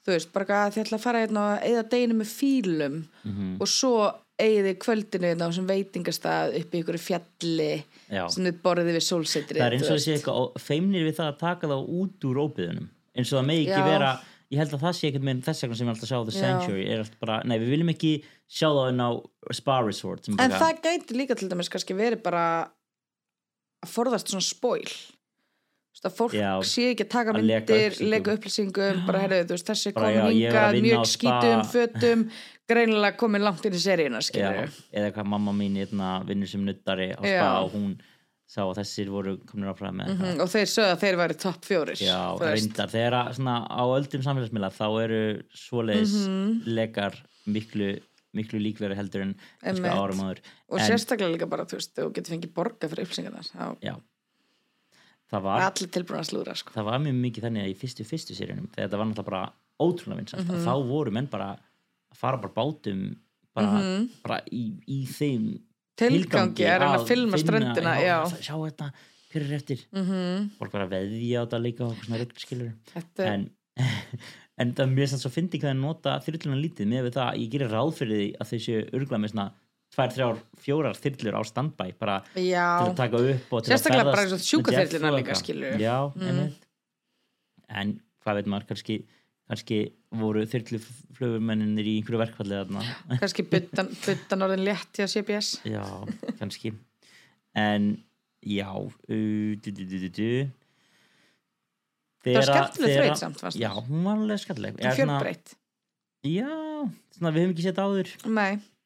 [0.06, 3.56] þú veist, bara að þið ætla að fara hérna og eða deginu með fílum Mhm.
[3.60, 7.70] og svo eigið kvöldinu hérna á sem veitingastað upp í ykkur fjalli
[8.09, 11.31] já sem þið borðið við sólsetrið það er eins og þessi eitthvað feimnir við það
[11.33, 13.88] að taka þá út úr óbyðunum eins og það megi ekki Já.
[13.90, 14.12] vera
[14.48, 16.37] ég held að það sé ekkert með þess vegna sem ég alltaf sjá The.
[16.38, 18.12] Sanctuary er alltaf bara, nei við viljum ekki
[18.48, 19.11] sjá það inn á
[19.59, 22.44] Spa Resort en bara, það gæti líka til dæmis kannski verið bara
[23.85, 24.46] að forðast svona
[25.98, 26.53] veist, að fólk Já.
[26.64, 28.11] sé ekki að taka Að leka myndir, upplýsingum.
[28.14, 30.88] leka upplýsingum bara herrið, þú veist, þessi Bara, komin já, ég var að hingað vinna
[30.88, 32.24] á mjög skítum fötum
[32.68, 34.68] greinilega komin langt inn í seríuna eða
[35.09, 37.94] eitthvað mamma mín hérna, vinnur sem nuttari á Spa og hún
[38.48, 41.38] sá að þessir voru komin á fram með mm, og þeir sögðu að þeir væri
[41.42, 46.54] topp fjórir Já, reyndar, þegar að, svona, á öldum samfélagsmiðla þá eru svoleiðis Mhm.
[46.78, 47.90] lekar miklu,
[48.37, 52.35] miklu líkveri heldur en árum áður og En- sérstaklega líka bara, þú veist, þú getur
[52.37, 53.94] fengið borga fyrir upplýsingarnar þá Já,
[55.31, 56.72] það var að slúra sko.
[56.72, 59.52] það var mjög mikið þannig að í fyrstu fyrstu sérjunum þegar þetta var náttúrulega bara
[59.78, 60.57] ótrúlega vinsast Mhm.
[60.57, 61.59] mm þá voru menn bara
[62.12, 63.03] að fara bara bátum
[63.55, 63.83] bara,
[64.25, 65.47] bara í, í þeim
[65.99, 68.90] tilgangi hann að filma finna- ströndina já, sjá þetta,
[69.33, 69.81] hver er eftir?
[69.92, 70.51] Mm -hmm.
[70.61, 73.49] bara bara veðja á þetta líka og svona ruggskilur þetta en,
[74.61, 76.87] en það er mjög sann svo fyndi hvað að nota þyrluna lítið.
[76.90, 79.49] Með við það, ég gerir ráð fyrir því að þau séu örgla með svona
[79.94, 84.05] tvær, þrjár, fjórar þyrlur á standbæ bara já, til að taka upp og til Sérstaklega
[84.05, 85.79] að ferðast bara sjúkraþyrlurnar jet og líka, skilurðu.
[85.81, 86.53] já, Mm.
[87.68, 88.97] en hvað veit maður, kannski
[89.48, 89.78] kannski
[90.12, 92.82] voru þyrluflugumennir í einhverju verkfalli þarna.
[93.22, 95.82] Kannski buttan, buttan orðin létt hjá CBS já,
[96.38, 96.74] kannski.
[97.58, 97.90] En
[98.44, 100.30] já uh, du, du, du, du.
[102.24, 104.78] það var skemmtileg þraut samt fannst já, hún var alveg skemmtileg.
[104.82, 105.54] Eða svona- fjölbreytt.
[106.28, 106.50] Já,
[107.16, 108.12] svona við höfum ekki sett áður.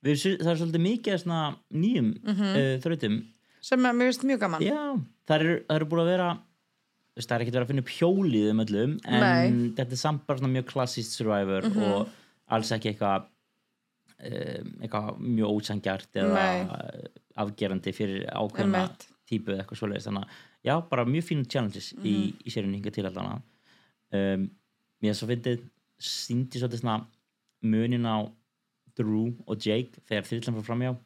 [0.03, 2.49] Við, það er svolítið mikið svona nýjum Mhm.
[2.53, 3.19] uh, þrautum.
[3.63, 4.63] Sem að mér finnst mjög gaman.
[4.67, 4.81] Já,
[5.31, 6.29] það eru, það eru búin að vera
[7.17, 9.73] veist, það er ekkert verið að finna upp hjólið um öllum en Nei.
[9.77, 11.83] þetta er samt bara mjög klassist survivor Mhm.
[11.93, 12.09] og
[12.49, 13.27] alls ekki eitthvað
[14.23, 17.09] um, eitthvað mjög ósangjart eða Nei.
[17.43, 18.85] afgerandi fyrir ákveðna
[19.29, 22.43] típu eða eitthvað svoleiðis þannig að já, bara mjög fínu challenges í, Mhm.
[22.47, 23.43] í sérinu hinga til allana
[24.13, 24.51] um,
[25.03, 25.63] mér svo fyndið
[26.01, 27.07] síndi svolítið svona
[27.63, 28.31] munin á
[28.97, 30.97] Drew og Jake þegar þyrlan fór framjá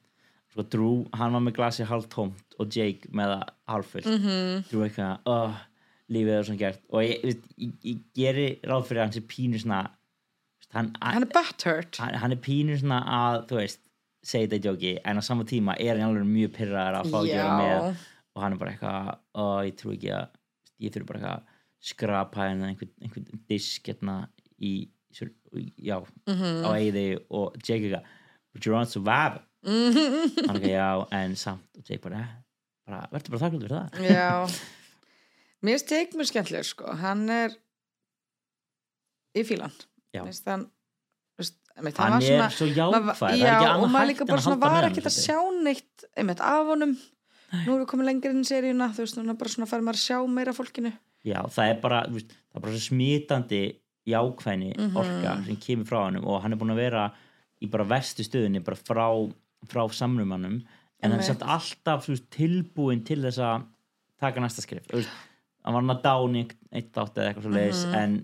[0.53, 4.23] sko Drew, hann var með glasi halvt tómt og Jake með það halvfullt mm.
[4.25, 4.69] -hmm.
[4.71, 5.55] Drew eitthvað, oh,
[6.13, 6.81] lífið er svona gert.
[6.93, 9.81] Og ég, ég, ég, ég geri ráð fyrir að hann sé pínu svona
[10.77, 11.97] hann, hann er butthurt.
[12.03, 13.81] Hann, hann er pínu svona að þú veist,
[14.27, 17.19] segja þetta í djóki en á sama tíma er hann alveg mjög pyrraðar að fá
[17.21, 18.05] að vera með.
[18.37, 20.27] Og hann er bara eitthvað, ó, ég trú ekki að
[20.85, 21.55] ég þurfi bara eitthvað að
[21.87, 24.17] skrapa hérna einhvern, einhvern disk hérna
[24.61, 24.73] í,
[25.81, 26.65] já, Mhm.
[26.67, 28.03] á eiði og Jake eitthvað
[28.53, 29.41] but you're on survival.
[29.65, 31.67] Hann eitthvað, já, en samt.
[31.79, 32.35] Og Jake bara, "Eh,
[32.87, 34.11] bara verður bara þakklútur fyrir það.
[34.11, 34.47] Já
[35.63, 36.93] mér finnst Jake mjög skemmtileg sko.
[37.01, 37.51] Hann er
[39.37, 39.73] í fílan.
[40.15, 40.67] Mér finnst hann
[41.39, 43.93] veist, einmitt, hann var er svona- svo maður jákvæð var- er já, ekki og annað
[43.97, 46.97] maður líka bara svona var ekkert að hann sjá neitt einmitt af honum.
[47.53, 49.99] Nú erum við komið lengri inn í seríuna þú veist, núna bara svona fær maður
[50.01, 50.93] að sjá meira fólkinu.
[51.25, 54.97] Já, það er bara, veist, það er bara svo smitandi jákvæðni Mhm.
[54.97, 57.13] orka sem kemur frá hann og hann er búin að vera
[57.63, 59.33] í bara vestu stöðunni bara frá,
[59.67, 60.65] frá samrumannum
[61.03, 63.67] en hann er alltaf veist, tilbúin til þess að
[64.21, 64.87] taka næsta skrif
[65.67, 66.43] hann var hann að dáni
[66.79, 68.17] eitt átt eða eitthvað svo leiðis en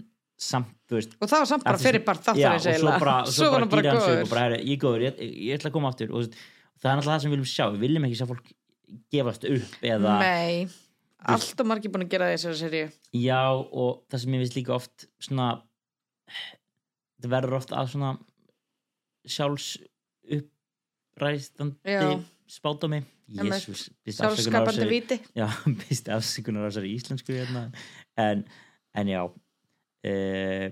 [0.43, 2.95] samt, þú veist og það var samt bara eftir- fyrir bara já, þáttur og svo
[3.05, 5.35] bara, svo var bara, gýra hann sig upp og bara, "Herra, ég góður, ég, ég,
[5.51, 6.11] ég ætla að koma aftur.
[6.15, 6.39] Og veist,
[6.83, 7.67] það er náttúrulega það sem við viljum sjá.
[7.75, 8.49] Við viljum ekki sjá fólk
[9.15, 10.69] gefast upp eða, nei,
[11.33, 12.89] allt og margir búin að gera þessari seríu.
[13.15, 15.47] Já, og það sem ég veist líka oft svona
[17.23, 18.11] það verður oft að svona
[19.27, 19.69] sjálfs
[20.27, 20.49] uppræstandi
[22.53, 23.55] Spátómi Einmitt.
[23.65, 25.47] Jésús, sjálfskapandi viti já,
[25.79, 27.63] býst afsökunar á þessari íslensku hérna.
[28.21, 28.43] en,
[28.99, 30.67] en já uh,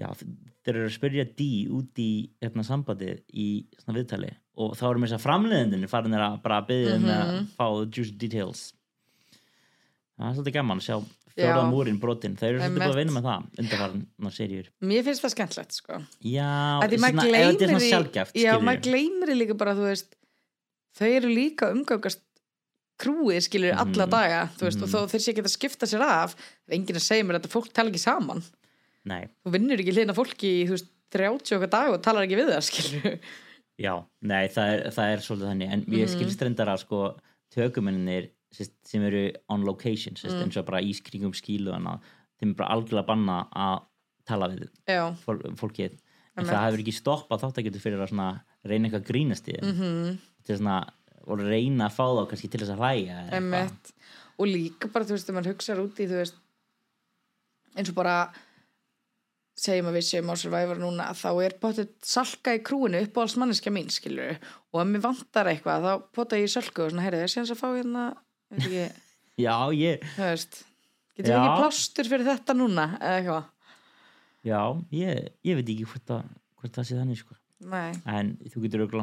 [0.00, 3.48] já þeir eru að spyrja D út í hérna, sambandi í
[3.82, 4.30] svona viðtali
[4.62, 7.50] og þá erum þess að framleiðendin farin að bara byggja um að Mhm.
[7.58, 8.62] fá the juicy details
[10.16, 10.96] það er svolítið gaman að sjá
[11.36, 11.46] Já.
[11.46, 15.22] fjóraða múrin brotin þeir eru svolítið búin að vinna með það undarfarnar serjur mér finnst
[15.24, 16.50] það skemmtlegt sko já,
[16.82, 17.72] að því maður er gleymir
[18.32, 20.16] því já, maður gleymir því líka bara veist
[20.98, 22.22] þau eru líka að umgangast
[23.02, 24.10] krúið skilur alla Mhm.
[24.12, 24.84] daga veist, Mhm.
[24.84, 27.38] og þó þeir sé ekki að skipta sér af það er enginn að segja mér
[27.40, 28.42] að fólk tala ekki saman
[29.04, 32.36] nei, þú vinnur ekki hlýna fólki í þú veist 30 okkar dag og talar ekki
[32.38, 33.18] við það skilur
[33.80, 36.12] Já, nei, það er, það er svolítið þannig en ég Mhm.
[36.14, 37.16] skilst reyndar að sko
[38.52, 40.44] tökumennir sem eru on location sest, Mm.
[40.44, 41.72] eins og bara í kringum skílu
[42.40, 43.82] þeim er bara algjörlega banna að
[44.26, 44.68] tala við
[45.24, 45.98] fól, fólkið.
[46.36, 49.72] En það hefur ekki stoppað þáttaketur fyrir að svona reyna eitthvað að grínast í þeim.
[49.74, 50.18] Mhm.
[50.44, 50.76] Til svona,
[51.26, 53.70] og reyna að fá þá kannski til þess að hlæja
[54.38, 56.34] og líka bara þú veist, þegar maður hugsaður út í þú veist
[57.76, 58.16] eins og bara
[59.62, 63.22] segjum að við séum á Survivor núna þá er potið salka í krúinu upp á
[63.22, 64.38] alls manneskja mín skilur
[64.72, 67.60] og ef mér vantar eitthvað þá pota ég í sölku og svona heyrðu hans að
[67.60, 68.04] fá hérna
[68.58, 68.84] ekki,
[69.46, 70.58] Já, ég, veist
[71.16, 71.42] getur við Já.
[71.42, 73.50] ekki plástur fyrir þetta núna eða eitthvað?
[74.42, 74.60] Já,
[74.98, 77.36] ég, ég veit ekki hvort, að, hvort það sé þannig sko.
[78.10, 78.94] En þú getur auðvitað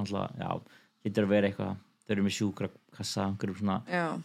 [1.07, 3.27] getur að vera eitthvað þau eru með sjúkra kassa,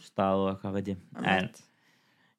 [0.03, 1.03] stað og eitthvað veit ég.
[1.23, 1.49] En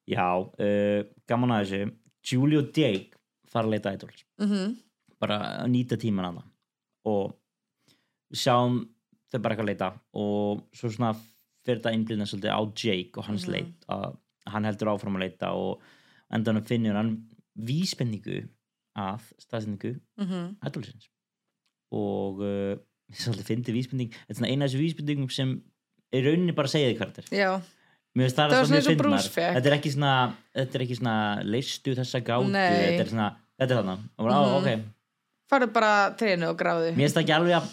[0.07, 1.89] já, uh, gaman að þessu.
[2.27, 4.75] Julie og Jake fara að leita idols Mhm.
[5.19, 6.47] bara að nýta tíman að það.
[7.07, 7.33] Og
[8.31, 8.77] við sjáum
[9.31, 11.15] þau bara eitthvað að leita og svo svona
[11.67, 13.53] fyrir þetta innblýðna svolítið á Jake og hans Mhm.
[13.53, 15.81] leit að hann heldur áfram að leita og
[16.33, 17.13] endanum finnur hann
[17.59, 18.47] vísbendingu
[18.97, 20.57] að staðsendingu Mhm.
[20.65, 21.09] idolsins
[21.91, 22.75] og uh,
[23.23, 25.51] svolítið fyndi vísbending þetta er svona eina af þessu vísbendingum sem
[26.15, 27.51] í rauninni bara segja þig er já,
[28.51, 28.91] það var svona eins og
[29.35, 29.55] fékk.
[29.57, 30.13] Þetta er ekki svona,
[30.55, 32.69] þetta er ekki svona leistu þessa gátu, Nei.
[32.71, 33.27] þetta er svona,
[33.59, 33.95] þetta er þarna.
[34.17, 34.69] Á, ok,
[35.51, 37.67] farðu bara trénu og gráðu mér finnst það ekki alveg að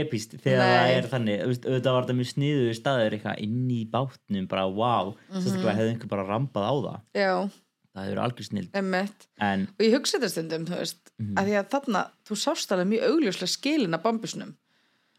[0.00, 0.70] epist þegar Nei.
[0.74, 1.42] það er þannig.
[1.44, 5.40] Auðvitað var þetta mjög sniður staður eitthvað inn í bátnum, bara wow, Mhm.
[5.44, 7.00] sérstaklega hefði einhver bara rampað á það.
[7.14, 7.50] já,
[7.94, 11.34] Það hefur algjör emmitt En, og ég hugsa þetta stundum, veist Mhm.
[11.38, 14.54] að því að þarna, þú sást alveg mjög augljóslega skilin af bambusnum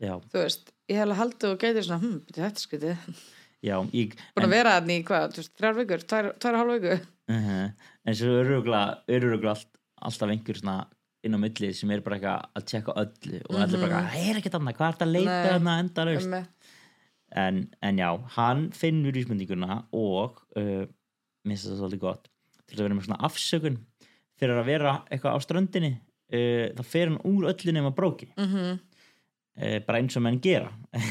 [0.01, 2.59] já, þú veist, ég hef alveg haldið og gætið svona, hm, byrju þetta
[3.93, 7.69] ég, búin að vera þannig í hvað, þrjár vikur tvær, og hálf viku uh
[8.05, 8.59] en svo eru
[9.49, 9.67] allt,
[10.01, 10.85] alltaf einhver svona
[11.25, 14.39] inn á milli sem er bara eitthvað að tjekka öllu og allir bara, það er
[14.41, 15.75] ekkert annað, hvað er þetta að leita þarna?
[15.83, 16.71] Endalaust Einmitt.
[17.43, 17.59] en,
[17.89, 20.85] en já, hann finnur vísmyndinguna og uh,
[21.45, 22.29] minnst það svolítið gott.
[22.65, 23.79] Til að vera með svona afsökun
[24.39, 28.31] fyrir að vera eitthvað á ströndinni uh, þá fer hann úr öllu nema bróki.
[28.37, 28.77] Mhm.
[29.61, 30.71] uh, bara eins og menn gera.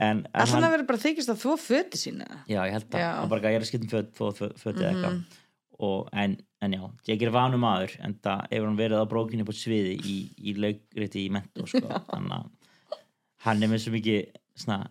[0.00, 2.26] En, en Alltaf hann verður bara þykist að þvó föti sína.
[2.48, 3.08] Já, ég held að, Já.
[3.18, 5.00] hann bara ég er að skipta um föt, föt, föt, föt eða Mhm.
[5.00, 9.10] eitthvað og, en, en já, Jake er vanum maður en það hefur hann verið á
[9.10, 10.16] brókinni på sviði í,
[10.50, 11.86] í laugriti í mentó sko.
[12.12, 12.48] þannig að
[13.46, 14.26] hann er með svo mikið
[14.60, 14.90] svona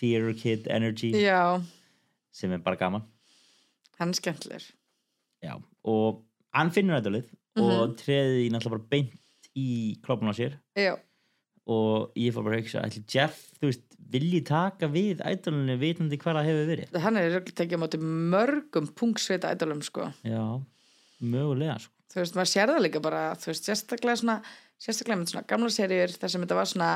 [0.00, 1.60] theater kid energy Já,
[2.34, 3.04] sem er bara gaman.
[4.00, 4.66] Hann er skemmtilegur.
[5.44, 5.54] Já.
[5.86, 6.22] og
[6.56, 7.70] hann finnur þetta lið Mhm.
[7.72, 10.58] og treði í náttúrulega bara beint í klopun á sér.
[10.76, 10.98] Já,
[11.66, 16.18] og ég fór bara að hugsa ætli Jeff, þú veist, vilji taka við ædolunni vitandi
[16.20, 16.98] hvað það hefur verið?
[17.00, 17.88] Hann er tekið á
[18.34, 20.10] mörgum pungsveita ædolum sko.
[20.22, 20.42] Já,
[21.20, 21.92] mögulega sko.
[22.12, 24.38] þú veist, maður sér það líka bara þú veist, sérstaklega svona
[24.80, 26.90] sérstaklega með svona gamla serjur þar sem þetta var svona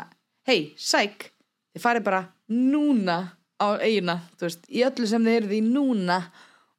[0.48, 1.30] hei, sæk,
[1.74, 3.18] þið farið bara núna
[3.60, 6.20] á eigina þú veist, í öllu sem þið eruð í núna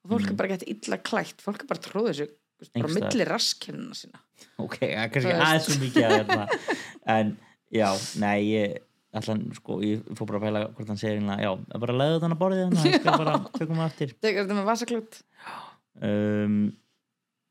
[0.02, 2.94] og fólk er bara gett illa klætt fólk er bara tróðið veist, bara á Einhvers
[2.96, 3.10] staðar.
[3.10, 4.22] milli raskennina sína
[4.62, 6.46] ok, það er kannski aðeins svo mikið að hérna.
[7.18, 7.36] en
[7.74, 7.88] já,
[8.22, 8.80] nei ég
[9.12, 11.96] ætla, sko, ég fór bara að pæla hvort hann segir hérna, já, það er bara
[11.96, 15.20] að leiða þannig að borðið þannig, ég skal bara tökum það aftur þetta með vasaklút
[16.10, 16.62] um,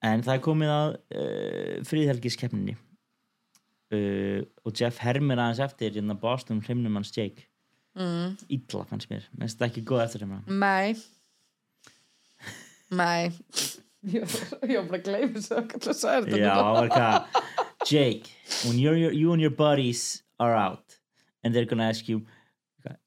[0.07, 6.99] en það komið að uh, fríðhelgiskeppninni uh, og Jeff hermir aðeins eftir hérna Boston hreimnum
[7.01, 7.47] hans Jake.
[7.99, 8.37] Mm.
[8.47, 10.95] illa fannst mér, mér finnst það ekki góð eftir hérna mæ.
[12.91, 13.11] Mæ.
[14.11, 16.71] Ég var bara að gleyma þessu að sagði þetta já, núna.
[16.79, 17.41] var hvað?
[17.91, 18.31] Jake,
[18.65, 20.97] when you're, you're, you and your buddies are out
[21.45, 22.23] and they're gonna ask you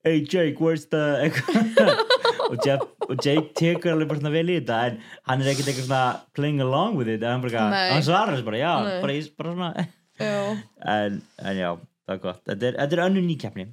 [0.04, 1.32] hey Jake, where's the
[2.50, 4.98] og, Jeff, og Jake tekur alveg bara svona vel í þetta en
[5.30, 6.02] hann er ekkert eitthvað svona
[6.38, 9.88] playing along with it, hann, bara, hann svarar þessu bara, já, bara, ég- bara svona.
[10.24, 11.70] En, en já,
[12.08, 12.42] það er gott.
[12.50, 13.66] Þetta er, þetta er önnur nýkeppni.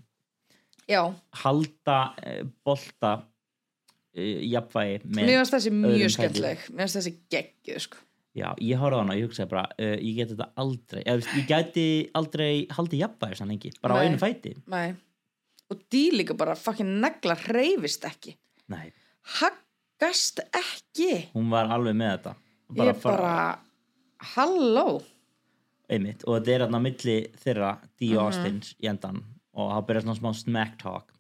[0.91, 1.03] Já,
[1.45, 6.15] halda uh, bolta uh, jafnvægi með mér finnst þessi mjög fæti.
[6.17, 6.65] skemmtileg.
[6.73, 8.01] mér finnst þessi geggjuð sko.
[8.41, 11.31] Já, ég horfði á hana og ég hugsaði bara uh, ég geti þetta aldrei, veist,
[11.39, 11.87] ég geti
[12.19, 14.09] aldrei haldið jafnvægi sann lengi, bara á Nei.
[14.09, 14.53] einu fæti.
[14.71, 14.89] Nei.
[15.71, 18.37] Og dý líka bara fucking negla hreyfist ekki.
[18.69, 18.93] Nei,
[19.39, 21.29] haggast ekki.
[21.35, 22.35] Hún var alveg með þetta.
[22.81, 23.35] Ég bara
[24.35, 25.01] halló.
[25.91, 28.21] Einmitt, og þetta er þarna á milli þeirra Dee Mhm.
[28.23, 29.23] Austins í endan
[29.55, 31.13] og það byrjar svona smá smack talk.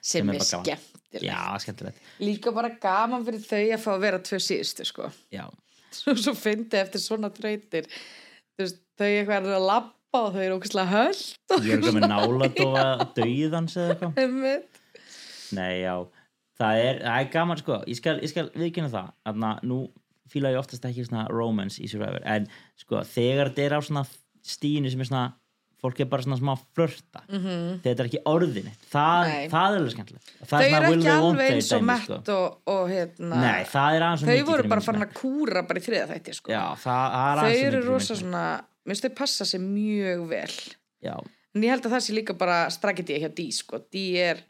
[0.00, 1.22] Sem, Sem er bara skemmtilegt.
[1.22, 1.98] Já, skemmtilegt.
[2.20, 5.10] Líka bara gaman fyrir þau að fá að vera tvö síðustu sko.
[5.30, 5.44] Já,
[5.92, 7.86] svo, svo fyndi eftir svona treytir
[8.58, 11.94] veist, þau eitthvað er að labba og þau eru ógæslega höld og ég er ekki
[11.96, 12.86] með náladofa
[13.18, 14.82] dauðans eða eitthvað.
[15.56, 15.94] Nei, já,
[16.58, 19.14] það er, það er gaman sko, ég skal, ég skal viðkynna það.
[19.28, 19.80] Þannig að nú
[20.32, 22.48] fíla ég oftast ekki svona romance í Survivor, en
[22.80, 24.06] sko þegar þetta er á svona
[24.46, 25.26] stíinu sem er svona
[25.82, 27.72] fólk er bara svona smá flörta mm -hmm.
[27.84, 30.30] þetta er ekki orðin það, það er alveg skemmtilegt.
[30.50, 32.20] Þau er eru ekki alveg eins og mett sko.
[32.36, 36.52] og, og hérna Nei, þau voru bara farin að kúra bara í þriða þætti sko.
[36.52, 38.46] Já, það, það er þau eru rosa svona
[38.86, 40.54] mér finnst þau passa sér mjög vel.
[41.04, 41.16] Já,
[41.56, 43.80] en ég held að það sé líka bara strakiti hjá Dí sko.
[43.92, 44.40] Dí er,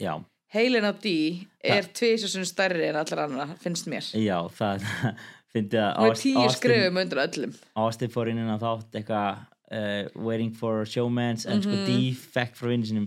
[0.00, 0.14] já,
[0.54, 4.06] heilin á Dí er tviðsjósunum stærri en allar annar finnst mér.
[4.18, 4.86] Já, það
[5.52, 7.54] fyndi að og er tíu skrifum undir öllum.
[7.84, 11.64] Austin fór inn inn á þátt eitthvað uh, waiting for showmans en Mhm.
[11.66, 13.06] sko defect frá vinnu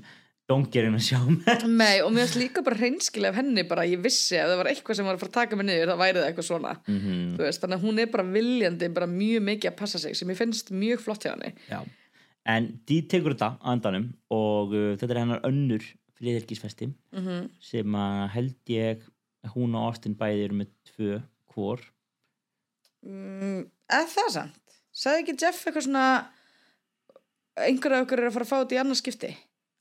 [0.50, 3.64] sinum don't get in a showman Nei, og mér finnst líka bara hreinskilega af henni
[3.70, 5.92] bara ég vissi að það var eitthvað sem var að fara að taka mig niður
[5.92, 6.74] þá væri það eitthvað svona.
[6.88, 7.22] Mhm.
[7.38, 10.30] Þú veist, þannig að hún er bara viljandi bara mjög mikið að passa sig sem
[10.30, 11.54] ég finnst mjög flott hjá henni.
[11.70, 11.80] Já.
[12.50, 15.84] en Dee tekur þetta á endanum og uh, þetta er hennar önnur
[16.18, 19.04] friðhelgisfesti mm sem að held ég
[19.46, 21.22] að hún og Austin bæði eru með tvö
[21.54, 21.84] hvor.
[23.06, 24.80] Mm, eða það samt?
[24.92, 26.08] Sagði ekki Jeff eitthvað svona
[27.60, 29.32] einhver af okkur er að fara að fá þetta í annars skipti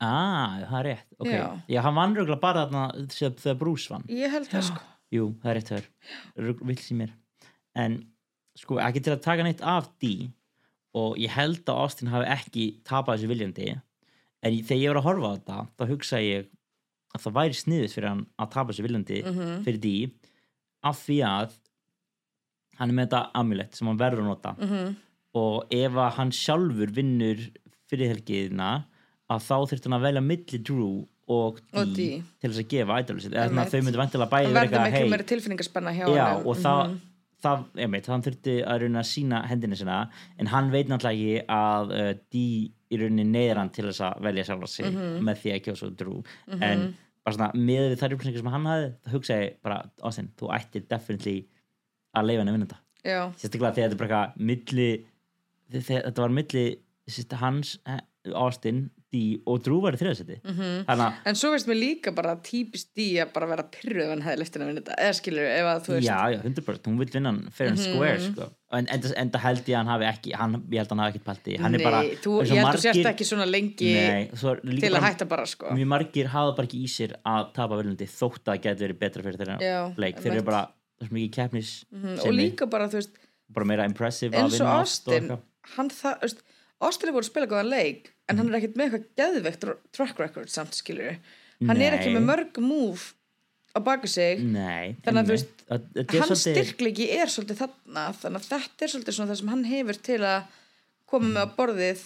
[0.00, 1.32] ah, það er rétt okay.
[1.38, 1.46] Já.
[1.68, 5.50] Já, hann vann röglega bara þarna þegar Bruce vann ég held það sko Jú, það
[5.50, 7.12] er rétt þör vill sem mér
[7.78, 7.98] en
[8.58, 10.28] sko, ekki til að taka neitt af Dee
[10.98, 15.06] og ég held að Austin hafi ekki tapað þessu viljandi en þegar ég var að
[15.08, 16.48] horfa á þetta þá hugsa ég
[17.16, 19.62] að það væri sniðið fyrir hann að tapa þessu viljandi Mhm.
[19.64, 20.10] fyrir Dee
[20.84, 21.56] af því að
[22.78, 24.96] hann er með þetta amulett sem hann verður að nota Mhm.
[25.34, 27.40] og ef að hann sjálfur vinnur
[27.90, 28.84] fyrir helgiðina
[29.28, 30.92] að þá þurfti hann að velja milli Drew
[31.28, 32.22] og Dee, Og Dee.
[32.40, 34.98] til þess að gefa idolið eða þannig að þau myndu vantilega bæði það eitthvað, miklu
[35.02, 36.46] hey, meiri tilfinningaspenna hjá já, honum.
[36.48, 37.00] og það, Mhm.
[37.44, 39.98] það einmitt, hann þurfti að reyna að sína hendina sinna
[40.38, 44.22] en hann veit náttúrulega ekki að uh, Dee í rauninni neyðir hann til þess að
[44.24, 46.22] velja sjálfa sig með því að kjósa Drew.
[46.48, 50.48] En bara svona með þær upplýsingar sem hann hafði þá hugsa ég bara, Austin, þú
[50.56, 51.44] ættir definitely
[52.16, 52.80] að leifa hann að vinna þetta.
[53.36, 55.04] Sérstaklega þegar þetta er bara milli
[55.70, 56.64] þetta var milli
[57.42, 58.00] hans, eh,
[58.34, 60.84] Austin Dee og Drew var í þriðasetti mm Mhm.
[60.84, 61.14] -hmm.
[61.24, 64.38] en svo veist mér líka bara típist í að bara vera pyrruð ef hann hefði
[64.38, 64.96] listin að vinna þetta.
[65.00, 67.78] Eða skilur, ef að þú veist Já, já, 100% hún vil vinna hann fair and
[67.78, 68.50] square sko.
[68.72, 71.18] en enda, enda held ég að hann hafi ekki hann, ég held að hann hafi
[71.18, 74.54] ekkert hann Nei, bara, þú, ég held að margir- sérst ekki svona lengi Nei, svo
[74.60, 75.66] til að hætta bara sko.
[75.72, 78.98] Mjög margir hafa bara ekki í sér að tapa viljandi þótt að það geti verið
[78.98, 80.16] betra fyrir þeirra leik.
[80.20, 80.68] Þeir eru bara,
[81.00, 83.10] það er svo mikið keppnis Mhm, og líka bara, þú veist,
[83.50, 85.38] bara meira impressive vinna oft Austin
[85.76, 86.34] hann það,
[86.80, 90.18] er búin að spila góðan leik en hann er ekkert með eitthvað geðveikt tr- track
[90.20, 91.16] record samt skilur
[91.66, 92.18] hann er ekki Nei.
[92.20, 93.14] með mörg move
[93.74, 95.64] á baku sig Nei, Þannig að þú veist,
[96.14, 100.20] hans styrklegi er svolítið þarna þannig að þetta er svolítið það sem hann hefur til
[100.24, 100.62] að
[101.08, 102.04] koma með á borðið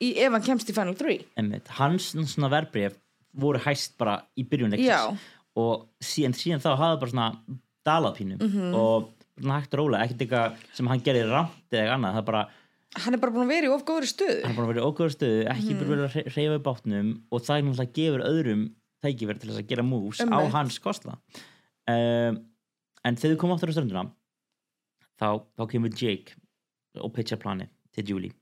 [0.00, 2.96] í, ef hann kemst í Final 3 einmitt, hans svona verbreyf
[3.34, 5.08] voru hæst bara í byrjun Já.
[5.10, 7.28] leiksins og síðan, síðan þá hafa bara svona
[7.86, 8.74] dalað pínu Mhm.
[8.74, 9.10] og
[9.40, 12.42] svona hægt og rólega, ekkert eitthvað sem hann gerði ramt eða eitthvað annað, það bara
[12.94, 15.14] hann er bara búin að vera í of góðri stöðu hann er bara verið ógöður
[15.16, 15.78] stöðu, ekki Mhm.
[15.78, 18.62] bara verið að reyfa upp bátnum og það er náttúrulega gefur öðrum
[19.04, 20.52] tækifæri til þess að gera moves á Einmitt.
[20.52, 21.18] hans kostla
[21.88, 22.38] um,
[23.04, 24.04] en þegar við komum áttur á stönduna
[25.20, 25.28] þá,
[25.58, 26.34] þá kemur Jake
[27.02, 28.32] og pitcha plani til Julie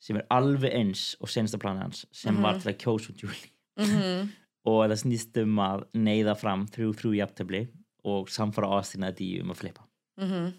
[0.00, 2.60] sem er alveg eins og senasta plani hans sem var Mhm.
[2.62, 3.50] til að kjósa út Julie
[4.66, 7.68] og það snýst um að neyða fram þrjú þrjú jafntefli
[8.04, 9.82] og samfara Austin að díu um að flipa
[10.18, 10.52] Mhm.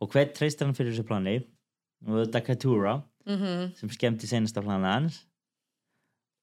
[0.00, 1.44] og hvern treystir hann fyrir þessu plani
[2.06, 3.72] og þetta Katura Mhm.
[3.74, 5.24] sem skemmti senasta plani hans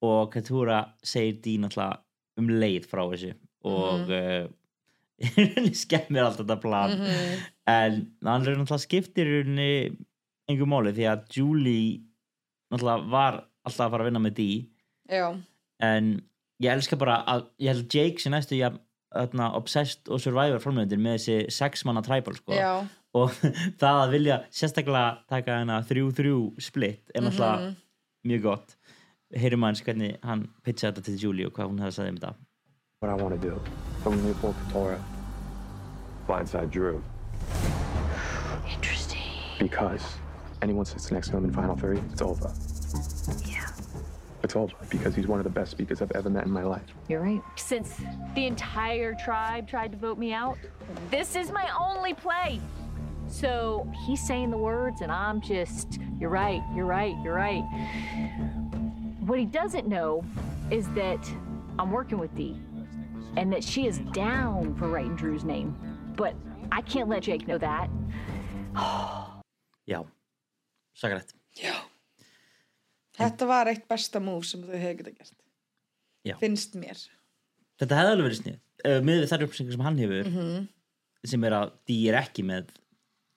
[0.03, 1.97] og Katura segir Dee náttúrulega
[2.37, 4.49] um leið frá þessu og mm
[5.77, 7.43] skemmir allt þetta plan Mhm.
[7.67, 9.95] en hann er náttúrulega skiptir rauninni
[10.49, 12.01] einhver máli því að Julie
[12.73, 14.35] náttúrulega var alltaf að fara að vinna með
[15.09, 15.29] já,
[15.79, 16.21] en
[16.61, 18.71] ég elska bara að ég held að Jake sé næstu ja,
[19.15, 22.51] öðna, Obsessed og Survivor framlöndir með þessi sex manna tribal sko.
[23.13, 23.29] Já og
[23.81, 27.75] það að vilja sérstaklega taka hana þrjú þrjú splitt er náttúrulega Mhm.
[28.25, 28.75] mjög gott
[29.35, 32.17] heyrum aðeins hvernig hann pitchaði þetta til Julie og hvað hún hefði að sagði um
[32.17, 32.33] þetta
[33.01, 33.59] What I want to do
[34.01, 34.97] from Newport Katora,
[36.27, 37.03] Blindside Drew.
[38.71, 39.19] Interesting.
[39.59, 40.01] because
[40.61, 42.49] anyone sits next to him in Final Three, it's over.
[43.45, 43.67] Yeah.
[44.41, 46.93] It's over because he's one of the best speakers I've ever met in my life.
[47.09, 47.41] You're right.
[47.57, 47.93] Since
[48.35, 50.57] the entire tribe tried to vote me out,
[51.11, 52.61] this is my only play.
[53.39, 57.63] So he's saying the words, and I'm just, you're right, you're right, you're right.
[59.25, 60.23] What he doesn't know
[60.69, 61.19] is that
[61.79, 62.55] I'm working with Dee
[63.35, 65.75] and that she is down for writing Drew's name.
[66.15, 66.35] But
[66.71, 67.89] I can't let Jake know that.
[69.89, 70.03] já,
[70.95, 71.73] sakarætt Já.
[73.17, 75.35] Þetta var eitt besta move sem þau hefði getað gert.
[76.25, 76.37] Já.
[76.41, 76.97] Finnst mér.
[77.81, 78.55] þetta hefði alveg verið snið
[78.89, 80.63] uh, með við þær upplýsingar sem hann hefur Mhm.
[81.33, 82.71] sem er að Dee er ekki með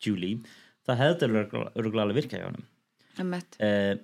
[0.04, 0.40] Julie
[0.87, 2.64] það hefði örgulega alveg virkað hjá
[3.18, 3.56] Emmett.
[3.61, 3.94] uh,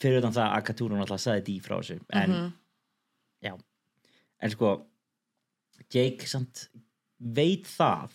[0.00, 2.52] fyrir utan það að Katúrun alltaf sagði Dee frá þessu en Mhm.
[3.44, 3.54] já
[4.40, 4.86] en sko
[5.92, 6.68] Jake samt
[7.20, 8.10] veit það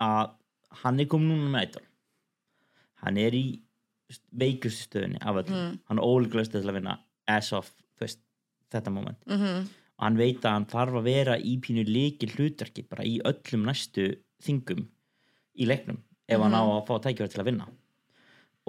[0.00, 0.30] að
[0.82, 1.86] hann er komin núna með eitthvað
[3.02, 3.44] hann er í
[4.32, 5.78] veikustu stöðunni af öllum Mm.
[5.88, 8.18] hann er ólíkulegst til að vinna as of veist,
[8.70, 9.66] þetta moment Mhm.
[9.98, 13.64] og hann veit að hann þarf að vera í pínu líkil hlutverki bara í öllum
[13.66, 14.88] næstu þingum
[15.58, 15.98] í leiknum
[16.30, 16.72] ef hann á Mhm.
[16.78, 17.66] að fá tækifæri til að vinna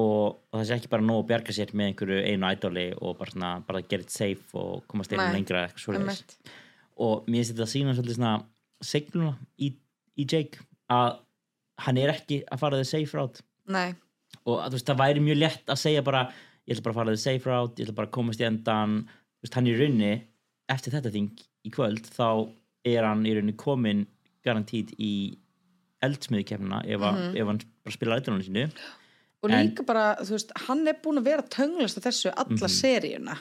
[0.02, 3.18] og, og það sé ekki bara nóg að bjarga sér með einhverju einu ædoli og
[3.20, 6.38] bara, svona, bara gera þetta safe og komast einu lengra eitthvað Emmett.
[6.98, 8.34] og mér finnst þetta að sína svolítið svona
[8.82, 9.74] segluna í,
[10.18, 11.20] í Jake að
[11.86, 13.94] hann er ekki að fara þið safe Nei.
[14.46, 16.24] og að, veist, það væri mjög létt að segja bara
[16.68, 18.98] ég ætla bara að fara þið safe route, ég ætla bara að komast í endan
[19.44, 20.12] veist, hann í raunni
[20.72, 21.30] eftir þetta þing
[21.68, 22.50] í kvöld þá
[22.86, 24.06] er hann í raunni komin
[24.46, 25.38] garantít í
[26.02, 28.72] eldsmiðukefnina ef, mm ef hann bara spilar eitthvað sínu
[29.44, 32.68] Og En- líka bara, þú veist, hann er búin að vera tönglast af þessu alla
[32.68, 32.70] Mhm.
[32.70, 33.38] seríuna.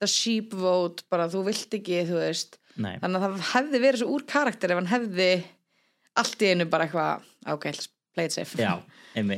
[0.00, 2.56] Það sheep vote, bara þú vilt ekki, þú veist.
[2.78, 2.96] Nei.
[2.98, 5.44] Þannig að það hefði verið svo úr karakter ef hann hefði
[6.16, 7.72] allt í einu bara eitthvað, ok,
[8.14, 8.56] play it safe.
[8.56, 8.82] já,
[9.14, 9.28] en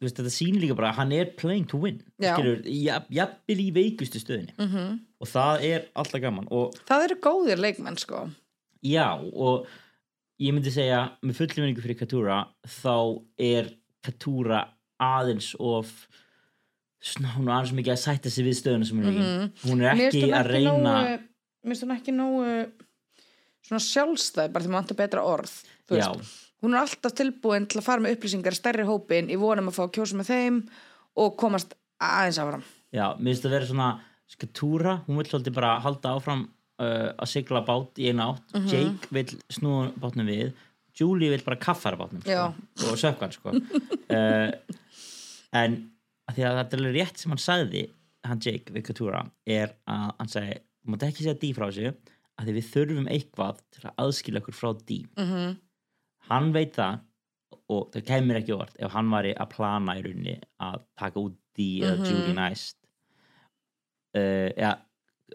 [0.00, 4.52] veist, þetta sýnir líka bara að hann er playing to win jafnvel í veikustu stöðinni
[4.58, 4.98] Mhm.
[5.20, 8.30] og það er alltaf gaman og Það eru góðir leikmenn, sko.
[8.82, 9.66] Já, og
[10.42, 12.94] ég myndi segja með fullum vinningu fyrir Katúra þá
[13.38, 13.68] er
[14.04, 14.64] Katúra
[15.00, 15.90] aðeins of
[17.04, 19.26] svona, hún er aðeins mikið að sætta sig við stöðuna sem hún er í
[19.68, 20.00] hún er Mhm.
[20.00, 21.18] Mér finnst ekki hún að reyna nógu,
[21.64, 22.72] mér finnst hún ekki nógu
[23.64, 25.52] svona sjálfstæð, bara því maður vantar betra orð.
[26.64, 29.76] Hún er alltaf tilbúin til að fara með upplýsingar í stærri hópin í vonum að
[29.76, 30.58] fá kjósa með þeim
[31.16, 32.62] og komast aðeins áfram.
[32.92, 33.88] Já, mér finnst að vera svona
[34.28, 36.48] skatúra, hún vill svolítið bara halda áfram
[36.80, 38.68] uh, að sigla bát í eina átt Mhm.
[38.72, 40.52] Jake vill snúa bátnum við
[40.98, 42.54] Julie vill bara kaffara bátnum sko,
[42.90, 43.50] og sökka hann sko.
[44.16, 44.50] uh,
[45.54, 45.76] en
[46.30, 47.84] að því að þetta er alveg rétt sem hann sagði
[48.24, 50.54] hann Jake við Katúra er að hann segi,
[50.84, 51.90] þú mátt ekki segja D frá þessu
[52.34, 55.56] að því við þurfum eitthvað til að aðskilja okkur frá D Mhm.
[56.30, 57.00] hann veit það
[57.70, 61.36] og það kemur ekki orð ef hann væri að plana í rauninni að taka út
[61.54, 62.08] D eða Mhm.
[62.10, 62.76] Julie næst
[64.16, 64.72] uh, ja,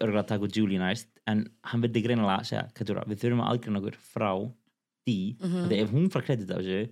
[0.01, 3.51] örgulega að taka út Julie næst en hann vildi greinilega segja Katúra, við þurfum að
[3.53, 4.31] aðgreina okkur frá
[5.09, 5.65] Mhm.
[5.65, 6.89] mm ef hún fara kredit af þessu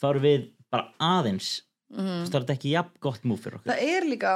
[0.00, 2.00] þá erum við bara aðeins Mhm.
[2.02, 2.24] mm.
[2.28, 4.32] þá er þetta ekki jafn gott múf fyrir okkur það er líka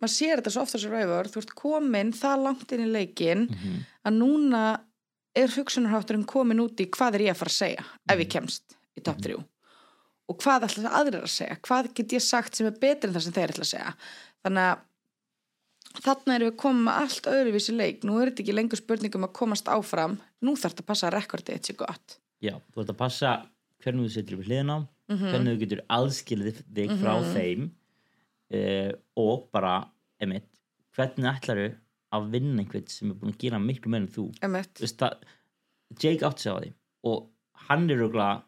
[0.00, 3.84] maður sér þetta svo ofta Survivor þú ert komin það langt inn í leikin Mhm.
[4.06, 4.62] að núna
[5.36, 8.20] er hugsunarhátturinn komin út í hvað er ég að fara að segja ef Mhm.
[8.24, 9.34] ég kemst í top 3
[10.28, 13.14] og hvað ætla það aðrir að segja hvað get ég sagt sem er betur en
[13.14, 13.94] það sem þeir ætla að segja
[14.44, 14.78] þannig að
[16.02, 18.04] þarna erum við komið með allt öðruvísi leik.
[18.04, 20.18] Nú er þetta ekki lengur spurningum að komast áfram.
[20.42, 22.18] Nú þarf þetta að passa að rekordið þetta sé gott.
[22.44, 23.32] Já, þú ert að passa
[23.84, 25.28] hvernig þú setur við hliðina á Mhm.
[25.30, 27.70] hvernig þú getur aðskilið þig frá þeim
[28.54, 29.74] uh, og bara
[30.20, 30.48] emitt,
[30.96, 31.66] hvernig ætlaru
[32.16, 34.24] að vinna einhvern sem er búin að gera miklu meira en þú?
[34.42, 35.14] Það,
[36.02, 36.72] Jake átti sig á því
[37.06, 37.28] og
[37.68, 38.42] hann er rúglega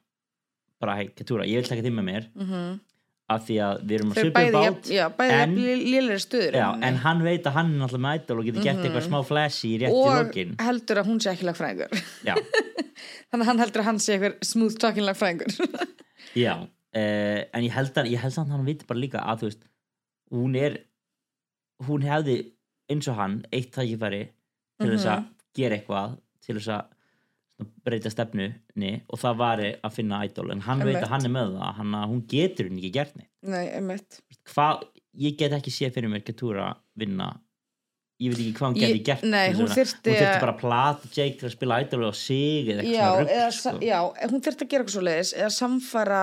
[0.80, 2.26] bara, hei, Katúra, ég vil taka þig með mér.
[2.34, 2.80] Mm -hmm.
[3.28, 6.96] Af því að við erum að svipa bæði, bát já, bæði lélir stöður Já, en
[7.04, 9.92] hann veit að hann er náttúrulega með idol og getur gert eitthvað smá flashy rétt
[9.92, 10.54] í Mhm.
[10.56, 11.92] og heldur að hún sé ekki lagfræðingur
[13.28, 15.52] þannig að hann heldur að hann sé eitthvað smooth talking lagfræðingur
[16.44, 19.50] já uh, en ég held að, ég held að hann viti bara líka að þú
[19.50, 19.66] veist,
[20.32, 20.78] hún er
[21.88, 22.38] hún hefði
[22.90, 24.22] eins og hann eitt tækifæri
[24.80, 25.26] til þess að
[25.58, 26.16] gera eitthvað
[26.46, 26.94] til þess að
[27.84, 31.56] breyta stefnunni og það var að finna idol en hann veit að hann er með
[31.58, 34.20] það hann hún getur henni ekki gert neitt.
[34.52, 34.84] Hvað,
[35.18, 37.32] ég get ekki séð fyrir mér Katúra vinna.
[38.22, 41.48] Ég veit ekki hvað hún geti gert nei, hún að- bara að plata Jake til
[41.48, 43.78] að spila idol og sig eða eitthvað eða, sko.
[43.80, 43.98] já,
[44.30, 46.22] hún þurft að gera eitthvað svo leiðis eða samfæra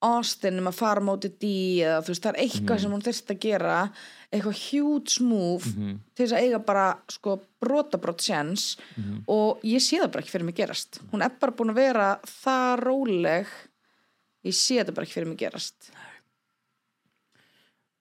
[0.00, 2.80] Austin um að fara á móti D eða þú veist, það er eitthvað Mhm.
[2.82, 3.92] sem hún þurft að gera
[4.32, 5.64] eitthvað huge move
[6.14, 9.22] til þess að eiga bara sko brotabrót sjens Mhm.
[9.28, 11.00] og ég sé það bara ekki fyrir mig gerast.
[11.12, 13.46] Hún er bara búin að vera það róleg
[14.44, 15.90] ég sé það bara ekki fyrir mig gerast.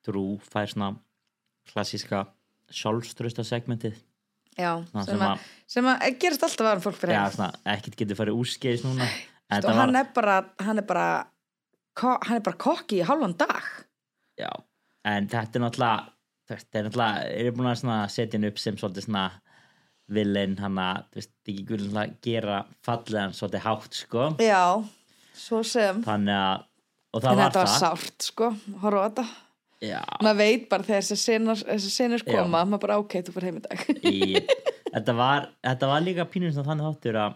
[0.08, 0.96] Drew fær svona
[1.72, 2.26] klassíska
[2.72, 3.96] sjálfströsta segmentið.
[4.58, 8.18] Já, Svona sem, að, sem að gerast alltaf aðra fólk fyrir já, svona, ekkert getur
[8.18, 9.06] farið úrskeiðis núna.
[9.08, 11.08] Og þetta hann var, er bara hann er bara
[12.26, 13.68] hann er bara kokki í halvan dag.
[14.40, 14.50] Já,
[15.06, 16.10] en þetta er náttúrulega
[16.48, 19.26] þetta er náttúrulega, er búin að setja hann upp sem svolítið svona
[20.18, 24.28] villin hann að, þú veist, ekki guðlega að gera fallegan svolítið hátt, sko.
[24.40, 24.62] Já,
[25.36, 26.00] svo sem.
[26.06, 26.64] Þannig að,
[27.12, 27.82] og en það var þetta var það.
[27.84, 28.50] sárt sko,
[28.84, 29.28] horfa á þetta.
[29.88, 31.36] Já, maður veit bara þegar þessi
[31.68, 32.30] þessi senar Já.
[32.32, 33.84] koma maður bara ok, þú fyrir heim í dag.
[34.98, 37.34] Þetta, var, þetta var líka pínur sem þannig þáttur að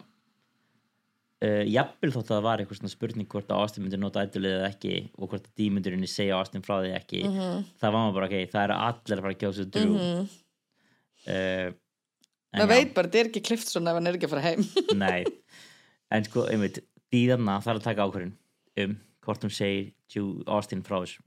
[1.41, 4.55] uh, jafnvel þótt að það var eitthvað svona spurning hvort að Ástin myndir nota ættulið
[4.59, 7.63] eða ekki og hvort að dímyndurinni segja Ástin frá því ekki Mhm.
[7.81, 10.27] það var maður bara ok, það eru allir að fara að kjósa drú mm -hmm.
[11.27, 11.73] uh,
[12.57, 14.63] maður veit bara, þetta er ekki klift svona ef hann er ekki að fara heim.
[15.05, 15.23] Nei,
[16.11, 16.79] en sko, einmitt
[17.11, 18.33] díðarna þarf að taka ákvörðin
[18.85, 21.21] um hvort hún segir Jú- Ástin frá þessu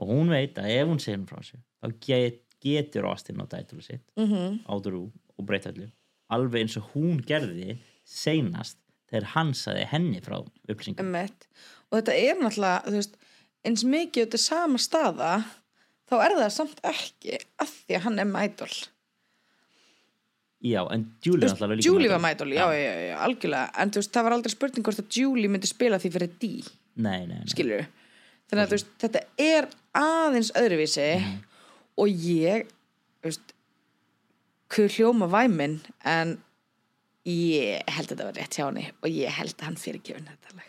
[0.00, 3.58] og hún veit að ef hún segir hún frá þessu þá get, getur Ástin nota
[3.60, 5.90] ættulið sitt mhm, á Drew og breyta öllu.
[6.30, 7.78] Alveg eins og hún gerði
[8.10, 8.78] seinast
[9.10, 11.16] þegar hann saði henni frá upplýsingum.
[11.90, 13.16] Og þetta er náttúrulega, veist
[13.66, 15.32] eins mikið þetta er sama staða
[16.10, 18.72] þá er það samt ekki að því að hann er idol
[20.60, 23.70] já, en Julie veist, náttúrulega líka Julie var idol, já, já, já, algjörlega.
[23.80, 26.50] En þú veist, það var aldrei spurning hvort að Julie myndi spila því fyrir D,
[27.00, 27.48] nei, nei, nei.
[27.52, 27.86] skilur
[28.50, 31.08] þannig að þetta er aðeins öðruvísi
[32.00, 32.68] og ég
[33.20, 33.56] þú veist
[34.70, 36.38] hver hljóma væmin en
[37.28, 40.28] ég held að þetta var rétt hjá henni og ég held að hann fyrir gefin
[40.30, 40.68] þetta lag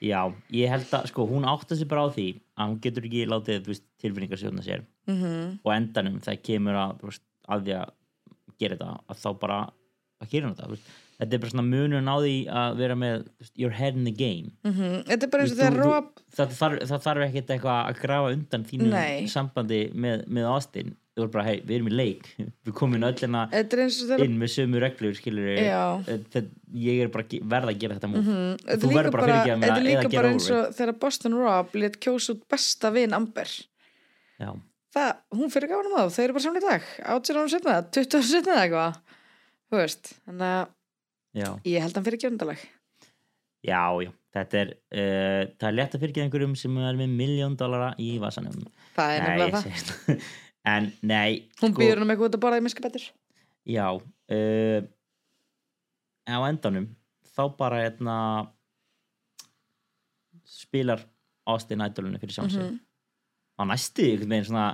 [0.00, 0.20] já,
[0.54, 2.26] ég held að sko, hún átti sig bara á því
[2.58, 5.24] að hún getur ekki látið tilfinningarsjóðna sér Mhm.
[5.24, 5.58] -hmm.
[5.64, 7.90] og endanum það kemur að, veist, að því að
[8.60, 9.58] gera þetta að þá bara
[10.20, 10.82] að gera þetta veist.
[11.18, 14.12] þetta er bara svona munun á því að vera með veist, your head in the
[14.12, 16.04] game mm þetta er bara eins og þú- Rob
[16.36, 19.26] það, það þarf ekkert eitthvað að grafa undan þínu Nei.
[19.26, 22.28] sambandi með, með Austin þú er bara, hei, við erum í leik.
[22.68, 23.42] Við komum öllina
[24.22, 25.82] inn með sömu reglur skilur Já.
[26.78, 29.28] ég er bara að verða að gera þetta múf þetta þú er verður bara að
[29.28, 32.00] bara, fyrirgefa mér þetta er eða líka gera bara eins og þegar Boston Rob lit
[32.04, 33.52] kjósa út besta vin Amber.
[34.38, 34.50] Já,
[34.94, 36.90] það, hún fyrir gáðum á þau eru bara saman í dag.
[37.18, 39.14] 18 árum setna, 20 árum setna eða eitthvað.
[39.68, 40.66] Þú veist, þannig að
[41.42, 42.66] já, ég held að hann fyrir gefndalag
[43.66, 47.56] Já, já, þetta er uh, það er létt að fyrkja einhverjum sem er með miljón
[47.58, 48.60] dollara í vasanum.
[48.94, 49.96] Það er nefnilega það.
[50.06, 50.28] það.
[50.68, 53.04] En nei hún sko, býður með eitthvað út að borða í miskabættur
[53.68, 54.80] Já uh,
[56.28, 56.88] á endanum
[57.36, 58.16] þá bara hérna
[60.48, 61.02] spilar
[61.48, 62.62] Austin Idolinu fyrir sjálf sig.
[62.62, 62.78] Mhm.
[63.58, 64.66] á næstu einhvern veginn svona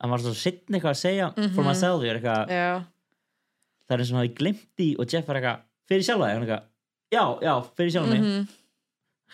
[0.00, 1.68] hann var svo sittn eitthvað að segja for Mhm.
[1.68, 2.84] myself, ég er eitthvað já,
[3.88, 6.34] það er eins og hann hafi glemt í og Jeff var eitthvað fyrir sjálfa þig,
[6.34, 6.64] hann eitthvað
[7.12, 8.20] já, já, fyrir sjálfa mig.
[8.20, 8.48] Mhm,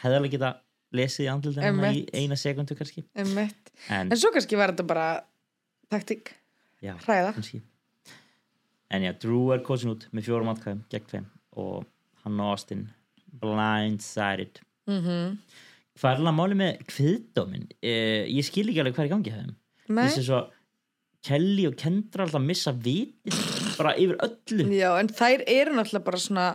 [0.03, 0.51] hefði alveg geta
[0.93, 3.05] lesið í andlita í eina sekundu kannski.
[3.14, 5.24] En, en svo kannski var þetta bara
[5.91, 6.32] taktík,
[6.82, 7.32] já, hræða.
[7.36, 7.61] kannski.
[8.91, 11.26] En já, Drew er kosin út með fjórum atkvæðum gegn tveim
[11.57, 11.84] og
[12.24, 12.88] hann og Austin
[13.41, 14.61] blindsided.
[14.91, 15.36] Mhm,
[16.01, 19.34] hvað er alveg máli með kviðdómin eh, ég skil ekki alveg hvað er í gangi
[19.36, 19.53] þeim.
[19.91, 20.05] Nei.
[20.09, 20.41] Ég sé svo
[21.26, 23.36] Kelly og Kendra alltaf missa vitið
[23.78, 24.66] bara yfir öllu.
[24.74, 26.47] Já, en þær eru náttúrulega bara svona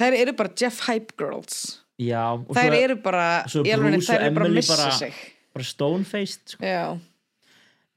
[0.00, 1.60] þær eru bara Jeff Hype Girls.
[2.00, 5.14] Já, þær svo eru bara, svo alveg Bruce þær eru bara að missa bara- sig.
[5.54, 6.64] bara stone-faced sko.
[6.64, 6.98] já,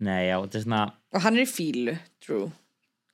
[0.01, 0.83] nei, já, þetta er svona
[1.13, 2.47] og hann er í fílu, Drew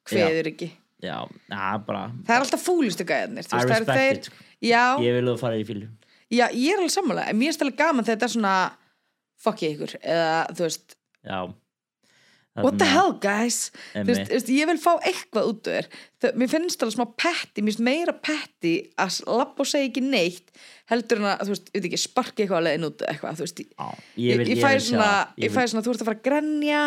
[0.10, 0.70] hveður ekki.
[1.04, 1.16] Já,
[1.52, 4.46] na, bara það er alltaf fúlistu gæðarnir I respect it, sko.
[4.66, 5.88] já, ég vil þú fara í fílu
[6.30, 7.28] já, ég er alveg sammála.
[7.32, 8.56] En mér er stæðlega gaman þegar þetta er svona
[9.40, 11.40] fuck ég ykkur, eða þú veist já
[12.66, 13.58] what the hell guys?
[13.94, 15.88] Þú veist, ég vil fá eitthvað út úr
[16.20, 16.34] þér.
[16.40, 20.52] Mér finnst alveg smá petti mér finnst meira petti að lappa og segja ekki neitt
[20.92, 23.40] heldur en að, þú veist, ég veit ekki, sparki eitthvað að leiðin út eða eitthvað,
[23.40, 23.88] þú veist, ég, Já,
[24.26, 25.34] ég, vil- ég, fæ vil sjá svona það.
[25.46, 26.82] ég fæ svona, þú ert að fara að grenja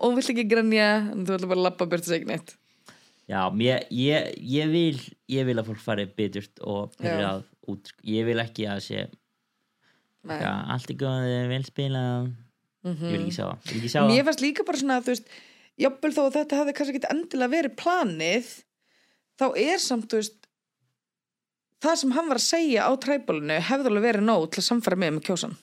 [0.00, 2.30] og hún vill ekki grenja en þú ætla bara að lappa burt og segja ekki
[2.30, 2.54] neitt.
[3.30, 5.00] Já, mér, ég, ég, vil,
[5.30, 6.94] ég vil að fólk fari biturt og
[7.70, 9.04] út ég vil ekki að sé
[10.74, 12.32] allt er góð,
[12.84, 15.32] vel spilað ég vil ekki sjá það, mér fannst líka bara svona, þú veist
[15.80, 18.52] jafnvel þó að þetta hefði kannski ekki endilega verið planið
[19.40, 20.38] þá er samt, þú veist
[21.80, 25.00] það sem hann var að segja á træbólinu hefði alveg verið nóg til að samfæra
[25.00, 25.58] með með kjósan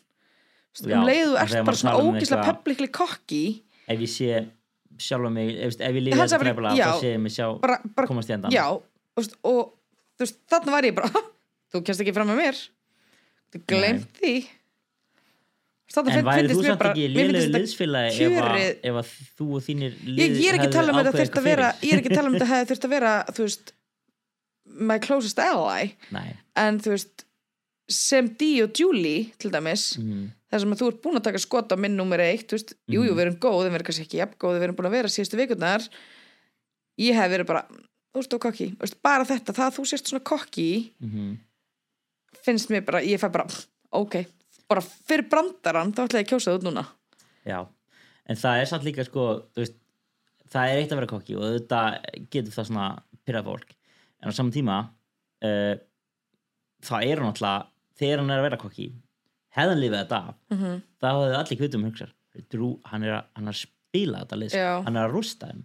[0.78, 3.44] Já, um leiðu þegar bara svona um eitthvað- publicly kokki
[3.88, 4.44] ef ég sé
[4.98, 8.08] sjálfa mig ef, ef ég bara- træfala já, þá sé ég mig sjá bara, bara,
[8.10, 9.24] komast í endan já, og
[10.18, 11.10] þú veist, þarna var ég bara
[11.74, 12.60] þú kemst ekki fram með mér.
[13.54, 14.34] Þú glemt því
[15.96, 20.50] en væri þú samt ekki liðlegu liðsfélagi ef, að- þú og þínir lið ég, ég
[20.52, 22.28] er ekki að tala um að hefðu ákveðið vera eitthvað ég er ekki að tala
[22.28, 23.74] um þetta hefði þurft að vera þú veist
[24.88, 25.86] my closest ally.
[25.88, 26.12] Fyrir.
[26.12, 27.24] Nei, en þú veist
[27.88, 31.40] sem Dee og Julie til dæmis mm, þar sem að þú ert búin að taka
[31.40, 33.18] skot á minn nummer eitt þú veist, jú, jú, Mhm.
[33.18, 35.40] við erum góð við erum kannski ekki jafn góð, við erum búin að vera síðustu
[35.40, 35.88] vikurnar.
[37.00, 38.68] Ég hef verið bara þú veist, og kokki,
[39.02, 40.68] bara þetta það að þú sést svona kokki
[41.00, 41.38] mm,
[42.44, 43.48] finnst mér bara, ég fæ bara
[43.96, 44.26] ok,
[44.68, 46.86] bara fyrir brandarann þá ætla ég að kjósa það út núna.
[47.48, 47.60] Já
[48.28, 49.78] en það er samt líka sko veist,
[50.52, 51.82] það er eitt að vera kokki og þetta
[52.34, 52.88] getur það svona
[53.28, 53.74] pyrrað fólk.
[54.22, 54.78] En á saman tíma
[55.48, 55.74] uh,
[56.88, 58.92] það er hann alltaf þegar hann er að vera kokki
[59.58, 60.86] hefðan lifið þetta mm -hmm.
[61.02, 62.14] þá hefðu allir kvitum hugsar.
[62.54, 64.74] Drú, hann er að, spila þetta lið sko.
[64.86, 65.62] Hann er að rústa þeim.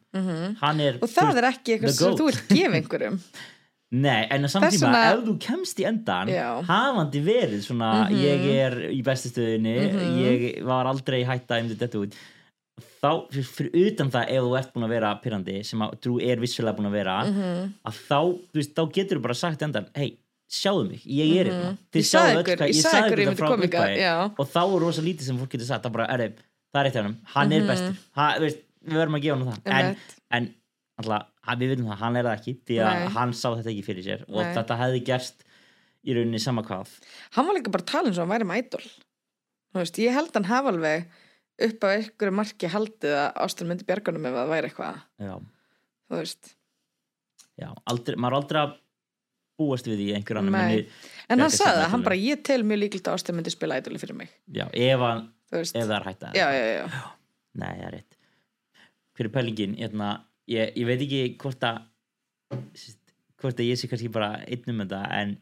[0.63, 3.19] Hann er, og það er ekki eitthvað sem þú vilt gefa einhverjum
[3.93, 6.63] nei, en Þess tíma ef þú kemst í endan Já.
[6.65, 8.21] hafandi verið svona Mhm.
[8.23, 10.17] ég er í bestu stöðinni Mhm.
[10.23, 12.15] ég var aldrei hætt að einmitt þetta út
[13.03, 16.37] þá, fyrir, utan það ef þú ert búin að vera pyrrandi sem að Drú er
[16.41, 17.73] vissulega búin að vera Mhm.
[17.87, 18.19] að þá,
[18.53, 20.19] þú veist, þá getur þú bara sagt endan, hei,
[20.51, 21.79] sjáðu mig, ég er hérna Mhm.
[21.93, 24.35] Þið sjáðu öll hvað- ég sagði ykkur þetta frá já.
[24.39, 26.33] og þá er rosa lítið sem fólk getur sagt það, bara, er,
[26.75, 29.47] það er eitt af hann, hann er bestur ha, veist, við verðum að gefa hann
[29.47, 29.97] það en,
[30.31, 30.55] en
[31.01, 33.09] alltaf, við veitum það, hann er það ekki því að Nei.
[33.17, 34.53] hann sá þetta ekki fyrir sér og Nei.
[34.57, 35.45] þetta hefði gerst
[36.03, 36.93] í rauninni sama hvað.
[37.37, 38.85] Hann var líka bara talin svo að hann væri með idol.
[39.73, 41.07] Þú veist, ég held hann hafa alveg
[41.63, 45.03] upp á einhverju marki haldið að Ástin myndi bjarganum ef það væri eitthvað.
[45.23, 45.35] Já,
[46.09, 46.55] þú veist.
[47.61, 48.75] Já, aldrei, maður aldrei að
[49.61, 50.79] búast við því að einhver annar muni
[51.31, 54.01] en hann sagði það, hann bara ég tel mjög líkilegt að Ástin myndi spila idoli
[54.03, 54.33] fyrir mig.
[54.51, 57.03] Já, ef, hann, ef það er hægt að já, já, já.
[57.63, 58.19] Nei, það er rétt.
[59.13, 59.77] Hver er pælingin?
[59.79, 60.11] Hérna,
[60.51, 61.83] ég, ég veit ekki hvort að
[63.43, 65.33] hvort að ég sé kannski bara einn um þetta en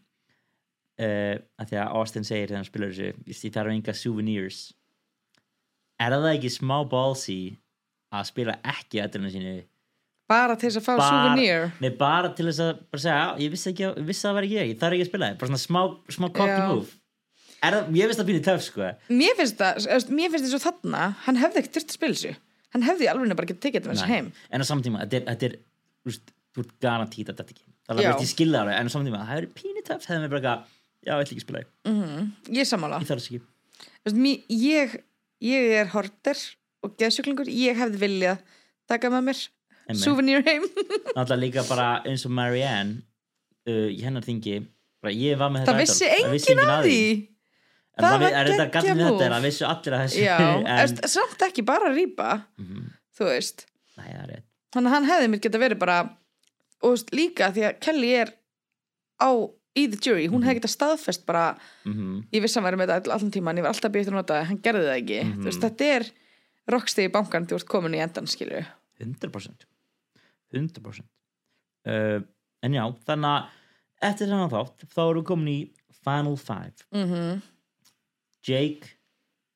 [1.00, 4.60] uh, að því að Austin segir þegar hann spilar þessu ég þarf enga souvenirs.
[6.00, 7.40] Er það ekki smá ballsy
[8.10, 9.58] að spila ekki ölluna sínu?
[10.30, 11.66] Bara til þess að fá Bara- souvenir?
[11.82, 14.68] Nei, bara til þess að segja, "Já, ég vissi ekki, að- það var ekki ég,
[14.70, 15.38] ég þarf ekki að spila það.
[15.38, 16.68] Bara svona smá, smá cocky Já.
[16.68, 16.90] move.
[17.60, 18.80] Það, ég veist það býnir töf, sko.
[19.10, 22.36] Mér finnst það, mér finnst það svo þarna hann hefði ekkert þurft að spila þessu
[22.74, 24.30] hann hefði alveg bara ekki tekið þetta með þessu heim.
[24.50, 25.56] En á samtíma, þetta er,
[26.06, 28.10] þú ert garantít að þetta ekki það er Já.
[28.14, 30.40] að ég skilða það alveg, en á samtíma það er pínu töff, hefði mér bara
[30.40, 31.62] eitthvað já, ég ætla ekki spila
[32.50, 33.00] ég er sammála.
[33.02, 33.40] Ég ekki.
[34.04, 34.96] Veist, mér, ég,
[35.50, 36.42] ég er horter
[36.84, 38.44] og geðsjúklingur, ég hefði viljað
[38.90, 39.42] taka með mér
[39.98, 40.66] souvenir heim.
[41.16, 43.00] Náttúrulega líka bara eins og Marianne
[43.66, 44.60] uh, hennar þingi
[45.00, 46.36] bara ég var með það þetta vissi idol.
[46.36, 47.00] enginn að því
[47.98, 49.24] en Það það er þetta við þetta?
[49.26, 50.24] er að vissu allir að þessu.
[50.40, 52.30] En, en, samt ekki bara rýpa?
[52.60, 52.84] Mhm.
[53.20, 53.66] þú veist.
[53.98, 54.10] Nei,
[54.72, 55.96] þannig að hann hefði mér geta verið bara
[56.82, 58.30] og veist, líka því að Kelly er
[59.20, 59.30] á
[59.76, 62.24] í the jury, hún hefði geta staðfest bara Mhm.
[62.32, 64.16] ég vissi að hann væri með þetta all- allan tíman ég var alltaf býtt að
[64.16, 65.20] nota hann gerði það ekki.
[65.24, 65.40] Mhm.
[65.42, 66.10] þú veist, þetta er
[66.70, 68.64] rockstegi bankan þú ert komin í endan skilju
[69.00, 69.66] 100%
[70.54, 71.04] 100%
[71.86, 72.20] uh,
[72.62, 73.46] en já, þannig að
[74.10, 75.60] eftir þennan þátt, þá erum við komin í
[76.00, 76.86] Final Five.
[76.94, 77.42] Mm
[78.46, 78.96] Jake,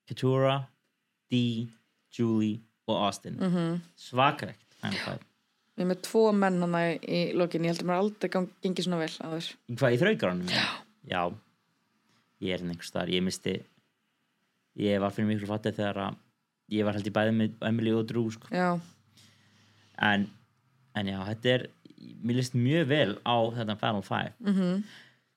[0.09, 0.64] Keturah
[1.30, 1.68] Dee,
[2.12, 3.39] Julie og Austin.
[3.39, 3.80] -hmm.
[3.97, 5.35] svakarekt Final Five
[5.74, 7.64] ég er með tvo menn hann í lokin.
[7.66, 8.30] Ég held að mér aldrei
[8.62, 10.66] gengi svona vel áður hvað í þraugaranum já.
[11.11, 11.22] já,
[12.41, 13.11] ég er hérna einhvers staðar.
[13.11, 13.55] Ég misti
[14.78, 16.20] ég var fyrir miklu fattið þegar að
[16.74, 18.51] ég var held í bæði með Emily og Drew sko.
[18.55, 18.80] já,
[19.99, 20.28] en,
[20.95, 21.66] en já, þetta er
[22.22, 24.35] mér list mjög vel á þetta Final Five.
[24.39, 24.85] Mm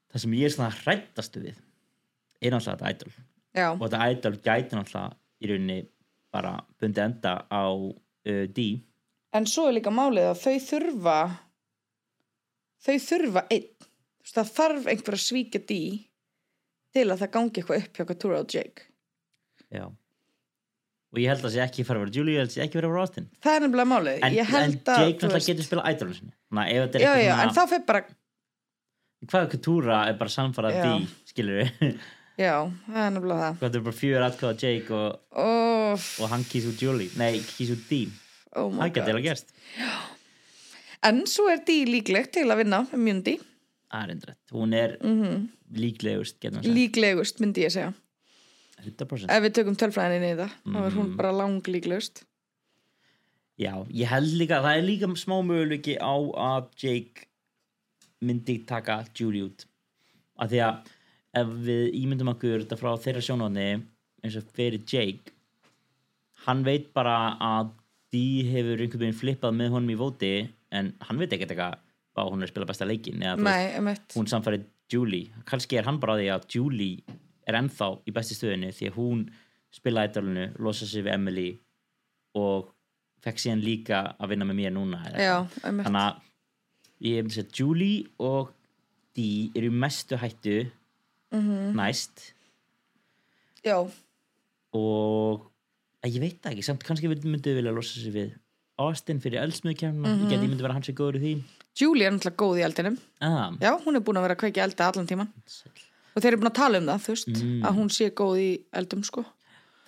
[0.07, 1.57] það sem ég er svona hrættastu við
[2.39, 3.15] er náttúrulega þetta idol
[3.57, 5.77] já, og þetta idol gæti náttúrulega í rauninni
[6.33, 8.67] bara bundi enda á uh, D.
[9.35, 11.19] En svo er líka málið að þau þurfa
[12.87, 13.71] þau þurfa einn.
[14.27, 15.81] Það þarf einhver að svíkja dí
[16.95, 18.89] til að það gangi eitthvað upp hjá Katura og Jake.
[19.71, 19.87] Já.
[21.07, 22.59] Og ég held að það sé ekki fara að vera Julie ég held að það
[22.59, 23.27] sé ekki fara að vera Austin.
[23.43, 24.17] Það er nefnilega málið.
[24.17, 26.33] En, en Jake náttúrulega getur spila idolinu sinni.
[26.51, 28.03] Ná, ef þetta já, eitthvað já, en þá fer bara
[29.25, 30.83] hvað er Coutura er bara samfarað Já.
[30.85, 31.95] D skilur við
[32.37, 32.53] já,
[32.87, 33.57] það er nefnilega það.
[33.61, 37.71] Hvað er bara fjör atkvæða Jake og, oh, og hann kýs úr Julie nei, kýs
[37.73, 38.01] úr D
[38.57, 39.53] oh my það getur eiginlega gerst.
[41.07, 42.83] En svo er dí líklegt til að vinna
[43.97, 46.75] er endrætt hún er mm líklegust maður sagt.
[46.77, 47.93] líklegust myndi ég segja.
[48.85, 51.15] 100% ef við tökum tölfræðinni í það þá er hún Mhm.
[51.17, 52.23] bara lang líklegust
[53.57, 57.25] Já, ég held líka, það er líka smá möguleiki á að Jake
[58.21, 59.65] myndi taka Julie út.
[60.37, 60.91] Af því að
[61.35, 63.67] ef við ímyndum okkur þetta frá þeirra sjónarni
[64.23, 65.35] eins og fyrir Jake
[66.47, 67.75] hann veit bara að
[68.13, 70.31] Dee hefur einhvern veginn flippað með honum í vóti
[70.71, 71.81] en hann veit ekkert eitthvað
[72.15, 75.33] hvað hún er að spila besta leikin eða nei, hún samfærið Julie.
[75.43, 77.17] Kannski er hann bara því að Julie
[77.47, 79.25] er ennþá í besti stöðinu því að hún
[79.75, 81.49] spilaði idolinu, losa sig við Emily
[82.39, 82.71] og
[83.25, 86.23] fekk síðan líka að vinna með mér núna já, þannig að
[87.07, 88.53] ég hef að Julie og
[89.17, 90.57] Dee eru mestu hættu
[91.33, 91.73] Mhm.
[91.75, 92.33] næst.
[93.65, 93.77] Já,
[94.77, 95.47] og
[96.07, 98.35] ég veit ekki, samt kannski myndið vilja losa sig við
[98.79, 100.23] Austin fyrir eldsmiðkjörnuna Mhm.
[100.23, 101.43] ég geti myndið vera hans er góður í því.
[101.79, 102.97] Julie er náttúrulega góð í eldinum.
[103.21, 105.27] Ah, já, hún er búin að vera að kveikja elda allan tíman
[106.15, 107.61] og þeir eru búin að tala um það, þú veist Mm.
[107.63, 109.25] að hún sé góð í eldum, sko.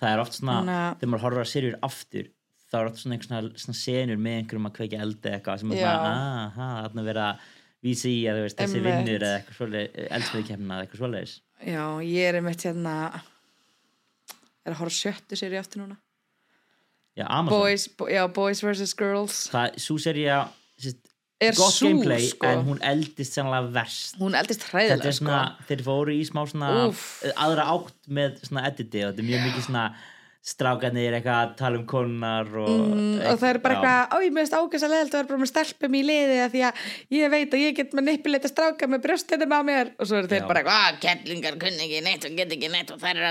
[0.00, 2.26] Það er oft svona, Þannig að- þegar maður horfir að serjur aftur
[2.70, 5.72] þá er oft svona einhver svona, senur með einhverjum að kveikja eldi eða eitthvað sem
[5.72, 7.38] er svona, aha, þarna vera
[7.80, 11.34] að vísa í að veist, þessi vinnur eða eitthvað svoleið, eldsmiðkjörnuna eða eitthvað svoleiðis.
[11.60, 12.94] Já, ég er einmitt hérna
[14.64, 15.98] er að horfa sjöttu sér í aftur núna.
[17.18, 18.92] Já, Amazon, boys, bo já, boys vs.
[18.96, 19.46] girls.
[19.52, 20.42] Það, svo serja
[21.40, 22.46] er gott súr, gameplay sko.
[22.46, 24.16] en hún eldist sannlega verst.
[24.20, 27.22] Hún eldist hræðilega, er svona, þeir fóru í smá svona Úff.
[27.32, 29.84] aðra átt með svona editi og þetta er mjög mikið svona
[30.40, 34.32] strákarnir eitthvað að tala um konar og, Mm, og það er bara eitthvað, á ég
[34.32, 36.84] meðist ágæst að leðalt að vera bara með stelpum í liði að því að
[37.16, 39.90] ég veit að ég get með nippileita stráka með brjóstinum á mér.
[40.00, 42.90] Og svo eru þeir bara eitthvað, að kettlingar kunni ekki neitt og get ekki neitt
[42.94, 43.28] og þær eru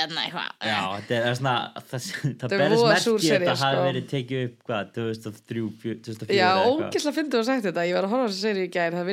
[0.00, 0.50] þarna eitthvað.
[0.60, 3.76] Já, þetta er svona það, það Þetta er berðist voða súr merki að þetta hafi
[3.76, 3.88] sko.
[3.88, 5.64] verið tekið upp hvað, 2003,
[6.04, 7.86] 2004 Já, ógislega fyndið og sagt þetta.
[7.88, 9.08] Ég var að horfa á þessi seri í gær, það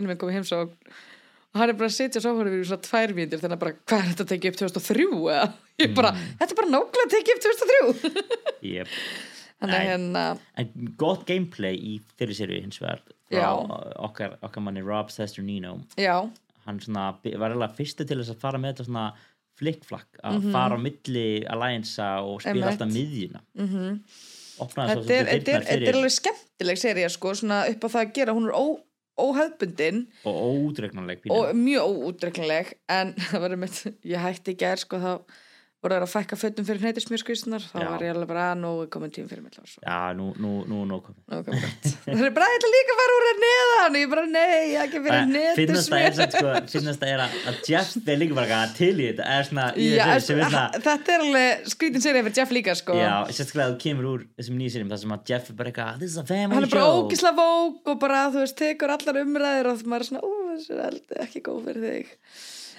[1.53, 3.73] og hann er bara að sitja svo horfum við svona tvær mínútur þannig að bara,
[3.87, 5.47] hvað er þetta að tekið upp 2003 eða?
[5.81, 6.27] Ég bara, Mm.
[6.39, 8.23] þetta er bara nákvæmlega tekið upp 2003
[8.61, 8.87] Yep.
[9.61, 10.23] Þannig að hérna,
[10.61, 13.01] En gott gameplay í þeirri séri hins vegar
[13.97, 16.29] okkar, okkar manni Rob Sesternino já,
[16.67, 19.05] hann svona, var eiginlega fyrstu til þess að fara með þetta svona
[19.57, 20.51] flickflack að Mhm.
[20.53, 23.41] fara á milli alliance og spila alltaf miðjuna.
[23.57, 23.99] Mhm.
[24.59, 27.81] Opnaði svo þetta er, svolítið þetta, er, þetta er alveg skemmtileg serið sko, svona upp
[27.81, 28.65] á það að gera, hún er ó,
[29.21, 30.37] óhefbundin og
[31.23, 35.13] pínu og mjög óútreknileg en það var einmitt, ég hætti í gær sko, þá
[35.83, 38.87] voru það að fækka fötum fyrir hneitismjörskvísnar þá var ég alveg bara að nú er
[38.93, 39.53] komin tím fyrir mig.
[39.83, 41.19] Já, nú, nú, nú, nú er gott.
[42.07, 44.73] það er bara, ég ætla líka að fara úr að neðan og ég bara, nei,
[44.81, 48.37] ekki fyrir það er hneitismjör samt, sko, finnast það er að, að Jeff er líka
[48.39, 51.25] bara eitthvað til í þetta er svona, Já, þessu sem er sko, svona þetta er
[51.27, 52.97] alveg skrítin serið fyrir Jeff líka sko.
[52.97, 55.73] Já, sérstaklega að þú kemur úr þessum nýjum sérjum þar sem að Jeff er bara
[55.73, 58.57] eitthvað This is a family hann er bara show ógisla vók og bara, þú veist,
[58.59, 62.15] tekur allar umræður og maður er svona, ú, þessi er eldi ekki góð fyrir þig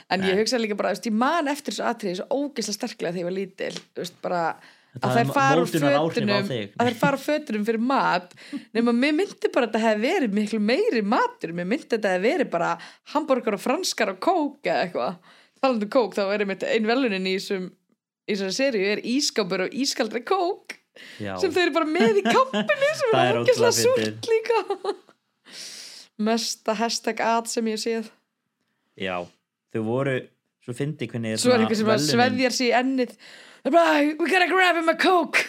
[0.09, 0.41] en ég Nei.
[0.43, 3.37] hugsa líka bara, veist, ég man eftir þessu atrið svo ógisla sterklega þegar ég var
[3.37, 4.43] lítil veist, bara
[4.99, 8.33] að þær fara úr fötunum að þær fara úr fötunum fyrir mat
[8.75, 12.15] nema mér myndi bara að þetta hefði verið miklu meiri matur, mér myndi að þetta
[12.17, 12.71] hefði verið bara
[13.13, 17.29] hambúrgar og franskar og kók eða eitthvað, talandi um kók þá er einmitt ein velunin
[17.29, 17.69] í þessum
[18.29, 20.79] í þessari seríu er ískápur og ískaldri kók
[21.23, 24.63] Já, sem þau eru bara með í kampinu sem er ógeðslega súrt líka.
[26.29, 28.09] Mesta hashtag ad sem ég séð.
[28.99, 29.23] Já,
[29.75, 30.19] þau voru
[30.65, 33.19] svo fyndi hvernig svo er einhver sem bara sveðjar sér í ennið.
[33.69, 35.45] We gotta grab him a coke.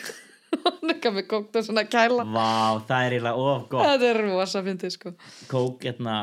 [0.91, 2.25] Ekki með kókt og svona kæla.
[2.25, 3.85] Vá, það er eiginlega of gott.
[3.85, 5.11] Þetta er rosa fyndið sko.
[5.51, 6.15] Kók, hérna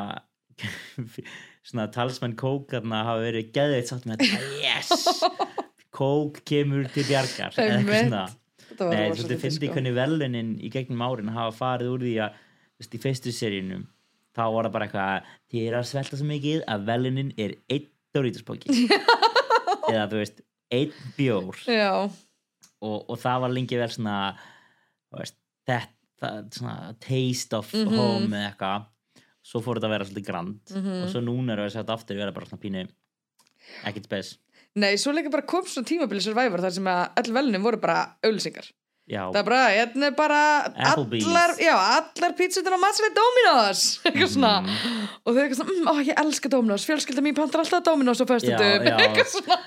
[1.66, 4.50] svona talsmenn Kók hérna hafa verið geðveitt sátt með þetta.
[4.64, 5.22] Yes,
[5.96, 8.24] Kók kemur til bjargar eða eitthvað svona.
[8.76, 9.72] Nei, þú finnst sko.
[9.72, 13.86] hvernig velunin í gegnum árin hafa farið úr því að þú veist, í fyrstu seríunum
[14.36, 17.86] þá var það bara eitthvað þið er að svelta svo mikið að velunin er einn
[18.16, 18.86] Doritos-póki
[19.92, 20.38] eða þú veist,
[20.72, 21.58] einn bjór.
[22.84, 24.16] Og, og það var lengi vel svona
[25.16, 25.36] veist,
[25.68, 27.96] þetta svona taste of Mhm.
[27.96, 28.86] home eða eitthvað.
[29.46, 30.60] Svo fór þetta að vera svolítið grand.
[30.74, 31.02] Mhm.
[31.04, 32.86] og svo núna er það að aftur vera bara svona pínu
[33.86, 34.32] ekkert spes.
[34.76, 38.16] Nei, svo líka bara kom svona tímabili Survivor þar sem að öll velunin voru bara
[38.22, 38.66] auðlýsingar
[39.06, 40.40] já, það er bara, hérna er bara
[40.92, 43.84] allar, já, allar pítsutin á matsveit Dominos.
[44.06, 44.54] Eitthvað svona.
[44.66, 45.02] Mhm.
[45.22, 46.86] og þau eitthvað svona, mm, ó, ég elska Dominos.
[46.88, 48.58] Fjölskylda mín pantar alltaf Dominos á já.
[49.02, 49.60] eitthvað svona.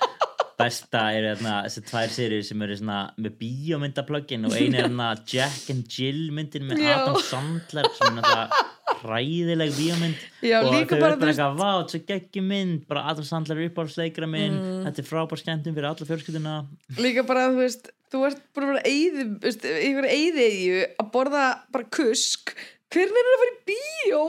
[0.60, 5.14] Besta er hérna þessi tvær serið sem eru svona með bíómyndaplöggin og einu er hérna
[5.24, 6.98] Jack and Jill myndin með Já.
[6.98, 8.66] Adam Sandler sem er náttúrulega
[9.00, 10.26] hræðileg bíómynd.
[10.50, 12.82] Og þau eru þú bara eitthvað, vá, þetta er geggjum mynd.
[12.90, 14.58] Bara Adam Sandler er uppáhaldsleikra minn.
[14.60, 14.82] Mm.
[14.90, 16.58] þetta er frábær skemmtum fyrir alla fjölskylduna.
[17.00, 22.56] Líka bara, þú veist, þú ert bara að ykkur eyðiðju að borða bara kusk.
[22.90, 24.22] Hvernig er það að fara í bíó?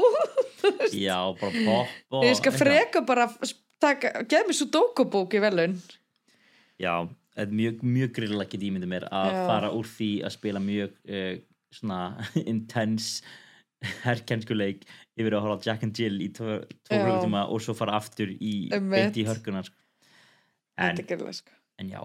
[1.07, 3.31] Já, bara pop og ég skal freka bara
[3.81, 5.77] taka, geð mér svo dókubók í velun
[6.81, 6.95] já,
[7.37, 9.43] er mjög, mjög grilla get ímyndið mér að Já.
[9.49, 11.35] fara úr því að spila mjög uh,
[11.77, 12.01] svona
[12.53, 13.25] intense
[14.05, 14.85] herkenskuleik
[15.17, 16.59] yfir að horfa Jack and Jill í tvo,
[16.89, 19.79] klukkutíma og svo fara aftur í beint í hörkunar sko.
[20.77, 21.01] en,
[21.37, 21.55] sko.
[21.81, 22.03] en já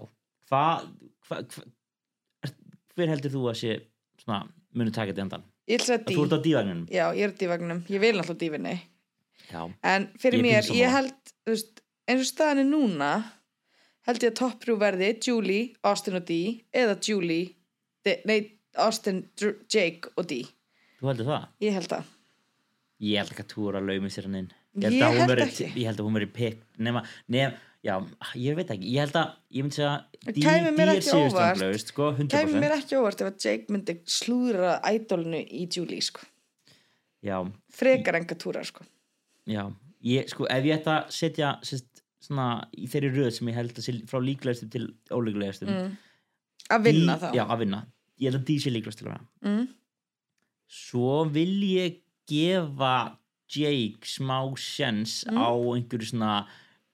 [0.48, 0.86] hvað
[1.28, 1.64] hva, hva,
[2.46, 2.54] er,
[2.94, 3.78] hver heldur þú að sé
[4.22, 4.42] svona,
[4.76, 8.14] munu taka þetta endan ég þú ert á dívagnum já, ég er dívagnum ég vil
[8.16, 8.76] alltaf dífinni
[9.50, 13.12] já, en fyrir Ég mér, ég held veist, eins og staðan er núna
[14.06, 17.54] held ég að topp þrjú verði Julie, Austin og Dee eða Julie,
[18.06, 20.46] De, nei Austin, Dr Jake og Dee.
[21.00, 21.46] Þú heldur það?
[21.64, 22.12] Ég held það.
[23.06, 24.50] Ég held ekki að þú er að laumi sér hann inn.
[24.76, 25.68] Ég að hún held ekki.
[25.72, 27.02] ég held að hún verið pick nema,
[27.32, 27.56] nema,
[27.86, 27.94] já,
[28.38, 31.06] ég veit ekki ég held að, ég myndi segja óvart.
[31.06, 36.04] sigurstranglaust, sko, 100% kæmi mér ekki óvart ef að Jake myndi slúðra ædolinu í Julie
[36.04, 36.26] sko.
[37.74, 38.86] frekar enga túra sko.
[39.48, 39.62] já,
[40.06, 43.78] ég, sko, ef ég ætta að setja sérst, svona, í þeirri röð sem ég held
[43.78, 45.92] að frá líklegastum til ólíklegastum mm.
[46.74, 47.84] að vinna þá já, að vinna,
[48.18, 49.70] ég held að því sé líklegast til að vera mm.
[50.80, 52.96] svo vil ég gefa
[53.46, 55.38] Jake smá sjens Mm.
[55.38, 56.32] á einhverju svona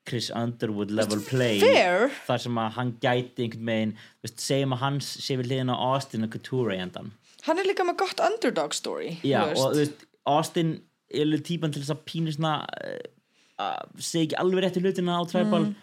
[0.09, 2.09] Chris Underwood level play fair.
[2.27, 5.77] þar sem að hann gæti einhvern veginn veist, segjum að hans sé við hliðin á
[5.79, 7.13] Austin og Couture í endan
[7.47, 10.81] hann er líka með gott underdog story já, og veist, Austin
[11.13, 15.69] er típan til þess að pínu svona uh, segja ekki alveg réttu hlutina á Tribal.
[15.71, 15.75] Mm.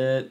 [0.00, 0.22] uh,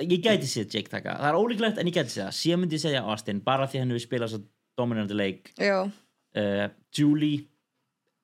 [0.00, 1.16] ég gæti séð Jake taka.
[1.20, 3.94] Það er ólíklegt en ég gæti séð síðan myndi ég segja Austin bara því hann
[3.94, 4.42] hefur spilað svo
[4.80, 5.52] dominandi leik.
[5.60, 7.46] Uh, Julie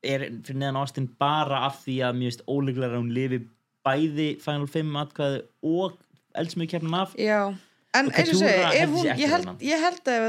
[0.06, 3.42] er fyrir neðan Austin bara af því að finnst ólíklega að hún lifi
[3.86, 5.96] bæði Final 5 atkvæði og
[6.36, 7.14] eldsmjög kemna af.
[7.20, 7.54] Já
[7.96, 10.28] en eins og ekki ég, held, ég held að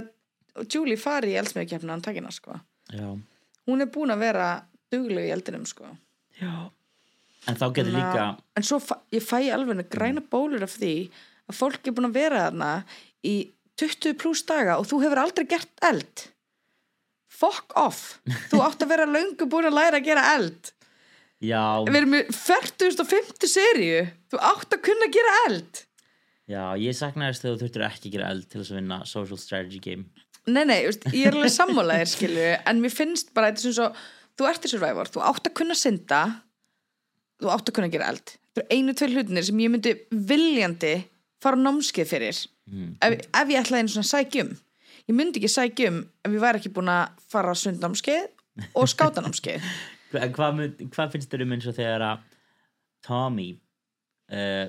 [0.74, 2.58] Julie fari í eldsmiðkjafna hann takina sko.
[2.94, 3.10] já,
[3.68, 4.48] hún er búin að vera
[4.94, 5.90] dugleg í eldinum sko.
[6.40, 6.70] já.
[7.48, 8.24] En þá getur líka
[8.60, 10.96] en svo fæ, ég fæ alveg græna bólur af því
[11.48, 12.72] að fólk er búin að vera þarna
[13.24, 13.36] í
[13.80, 16.26] 20 pluss daga og þú hefur aldrei gert eld.
[17.38, 18.18] Fuck off.
[18.50, 20.72] Þú átt að vera löngu búin að læra að gera eld
[21.44, 24.06] já, við erum með 40.50 seríu.
[24.32, 25.84] Þú átt að kunna gera eld.
[26.48, 29.40] Já, ég saknaðist þegar þú þurftur ekki að gera eld til þess að vinna social
[29.42, 30.08] strategy game.
[30.48, 30.80] Nei nei,
[31.12, 33.90] ég er alveg sammálaðir skilju en mér finnst bara þetta sem svo
[34.40, 36.22] þú ert í Survivor, þú átt að kunna synda
[37.42, 38.38] þú átt að kunna gera eld.
[38.56, 39.94] Þetta eru einu, tvei hlutinir sem ég myndi
[40.32, 40.94] viljandi
[41.44, 42.96] fara námskeið fyrir mm.
[43.04, 44.56] ef, ef ég ætlaði einu svona sækjum
[45.08, 49.68] ég myndi ekki sækjum ef ég væri ekki búin að fara sundnámskeið og skátanámskeið
[50.12, 52.26] Hva, hvað, hvað finnst þér um eins og þegar að
[53.08, 53.48] Tommy
[54.34, 54.68] uh,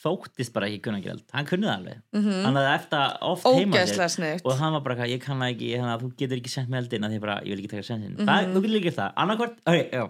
[0.00, 2.00] þóttist bara ekki kunna eld hann kunni það alveg.
[2.14, 2.36] Mhm.
[2.44, 3.80] hann hafði eftir oft heima
[4.14, 7.06] sniðt og hann var bara ég kann ekki að þú getur ekki sendt með eldin
[7.08, 8.54] að því bara, ég vil ekki taka sensin mm Mhm.
[8.54, 9.56] þú getur líka gert það, en annarkvort
[9.90, 10.04] já,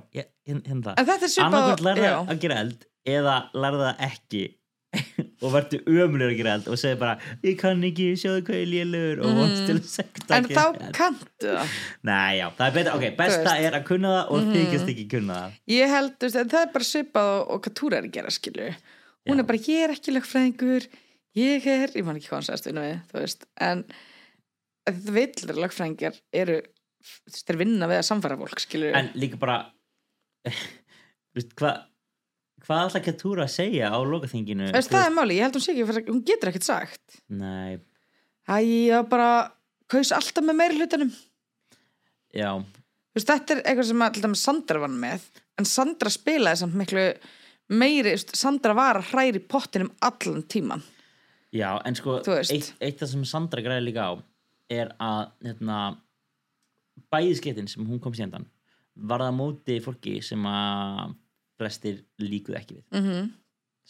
[1.88, 4.42] lærða að gera eld eða lærða ekki
[5.40, 7.14] og verður ömulegur að gera eld og segir bara
[7.46, 9.20] ég kann ekki, sjáðu hvað ég lélur.
[9.24, 10.36] Og vonst til að segja Mhm.
[10.36, 11.74] en þá kanntu það?
[12.40, 13.52] Já, það er betra, ok, besta.
[13.54, 13.64] Mhm.
[13.68, 15.52] er að kunna það og þykist ekki kunna það.
[15.76, 18.30] Ég held, þú veist, en það er bara svipað og, og Katúra er að gera,
[18.34, 18.74] skilju
[19.28, 20.86] hún er bara, ég er ekki lögfræðingur
[21.36, 23.84] ég er, ég man ekki hvað hann sagðist við, þú veist, en
[24.88, 29.38] þetta villir lögfræðingar eru þú veist, þeir vinna við að samfæra fólk, skilju En líka
[29.38, 29.58] bara
[30.50, 31.84] þú veist, hvað
[32.64, 34.70] hvað ætla Katúra að segja á lokaþinginu?
[34.74, 37.20] Veist, það er máli, ég held hún sé ekki fyrir, hún getur ekkert sagt.
[37.32, 37.80] Nei,
[38.50, 39.30] Æ, ég bara
[39.90, 41.12] kaus alltaf með meiri hlutanum.
[42.34, 42.50] Já,
[43.14, 45.28] veist, þetta er eitthvað sem að, dæmis Sandra vann með
[45.60, 47.04] en Sandra spilaði samt miklu
[47.70, 50.82] meiri, veist, Sandra var að hræri pottinum allan tíman
[51.54, 54.12] já, en sko eitt, eitt af sem Sandra græði líka á
[54.70, 55.80] er að hérna,
[57.10, 58.46] bæðiskeitin sem hún kom síndan
[58.94, 61.16] var það móti fólki sem að
[61.60, 62.84] flestir líkuð ekki við.
[62.96, 63.30] Mm -hmm.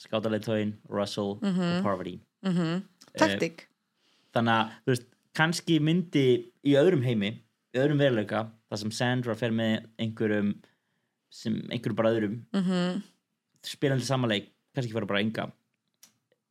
[0.00, 2.20] skátaleitóin, Russell og Parvati.
[2.42, 2.82] Mm
[3.18, 3.66] Taktik.
[4.34, 6.26] þannig að þú veist, kannski myndi
[6.64, 7.30] í öðrum heimi,
[7.74, 10.52] í öðrum veruleika þar sem Sandra fer með einhverjum
[11.30, 13.02] sem einhverjum bara öðrum mm -hmm.
[13.62, 15.50] spilandi samanleik, kannski fara bara enga.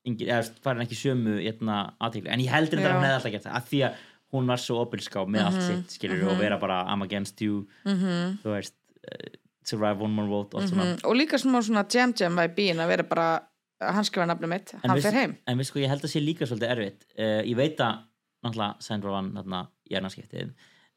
[0.05, 3.43] Eða farin ekki sömu hérna, aðtíkli, en ég heldur þetta að hann hefði alltaf gert
[3.45, 3.95] það, af því að
[4.33, 8.39] hún var svo opilská með allt sitt, skilur og vera bara I'm against you, Mhm.
[8.43, 8.75] þú veist
[9.11, 9.29] uh,
[9.69, 13.05] survive one more og allt svona og líka smá svona jam jam bíin að vera
[13.11, 13.27] bara
[13.79, 15.37] að hann skrifa nafnum mitt, En hann veist- fer heim.
[15.47, 17.05] En veist sko, ég held að sé líka svolítið erfitt.
[17.15, 18.01] Uh, Ég veit að
[18.43, 20.51] náttúrulega Sandra vann þarna í ernarskiptið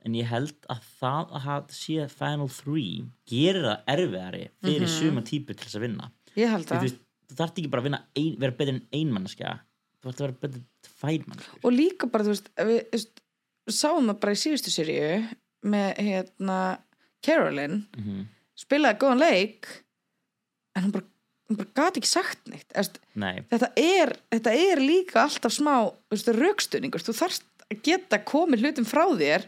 [0.05, 5.23] en ég held að það að hafa sé Final 3 gerir það erfiðari fyrir suma
[5.23, 6.11] típu til þess að vinna.
[6.35, 6.83] Ég held Þú það.
[6.89, 6.99] veist,
[7.31, 9.53] þú þarft ekki bara að vinna ein, vera betur en einmannskja
[10.03, 12.99] þú þarft að vera betur en tvær mannskja og líka bara, þú veist, við, þú
[12.99, 13.23] veist
[13.79, 15.13] sáum það bara í síðustu seríu
[15.63, 16.59] með hérna
[17.23, 17.87] Carolyn.
[17.97, 18.23] Mm -hmm.
[18.59, 19.69] Spilaði góðan leik
[20.77, 21.09] en hún bara,
[21.49, 22.73] hún bara gat ekki sagt neitt.
[22.73, 25.75] Þetta, er, þetta er líka alltaf smá
[26.13, 29.47] rökstunningur, þú þarft að geta komið hlutum frá þér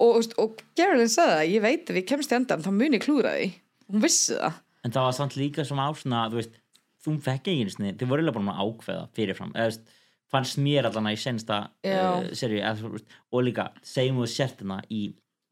[0.00, 3.04] og, og Geraldine sagði það, ég veit ef ég kemst í endan þá mun ég
[3.04, 3.52] klúra því.
[3.90, 4.58] Hún vissi það.
[4.80, 6.60] En það var samt líka sem á svona, þú veist,
[7.04, 9.96] þú fekk ekki einu sinni, þið voru eiginlega bara að ákveða fyrirfram eða
[10.30, 12.00] fannst mér allan að í sensta Já.
[12.00, 15.00] uh, seríu, eða, þú veist, og líka segjum við sértina í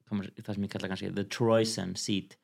[0.08, 2.38] það sem ég kalla kannski the Troysen seat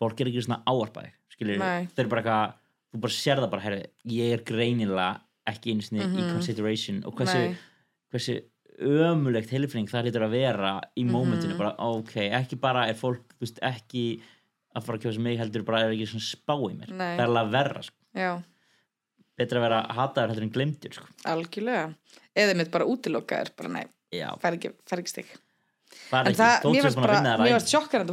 [0.00, 2.54] fólk er ekki svona áarpæð skilur, þeir eru bara eitthvað
[2.90, 5.20] þú bara sér það bara, herri, ég er greinilega
[5.50, 7.02] ekki einu sinni í consideration.
[7.06, 7.56] Og hversu, Mhm.
[8.10, 8.34] Hversu
[8.80, 11.10] ömulegt heilfring það lítur að vera í Mhm.
[11.12, 14.20] mómentinu, bara ok, ekki bara er fólk, þú veist, ekki
[14.74, 16.88] að fara að kjósa mig heldur bara er ekki svona spá í mér.
[16.90, 17.16] Nei.
[17.16, 17.96] það er alveg að verra, sko.
[18.14, 18.42] já,
[19.38, 21.06] betra að vera hataður heldur en glemtur sko.
[21.24, 21.94] algjörlega.
[22.36, 23.86] Eða mitt bara útilokaður, bara nei
[24.38, 25.08] fær ekki, ekki
[26.26, 27.60] er en það, mér varst vinna mér það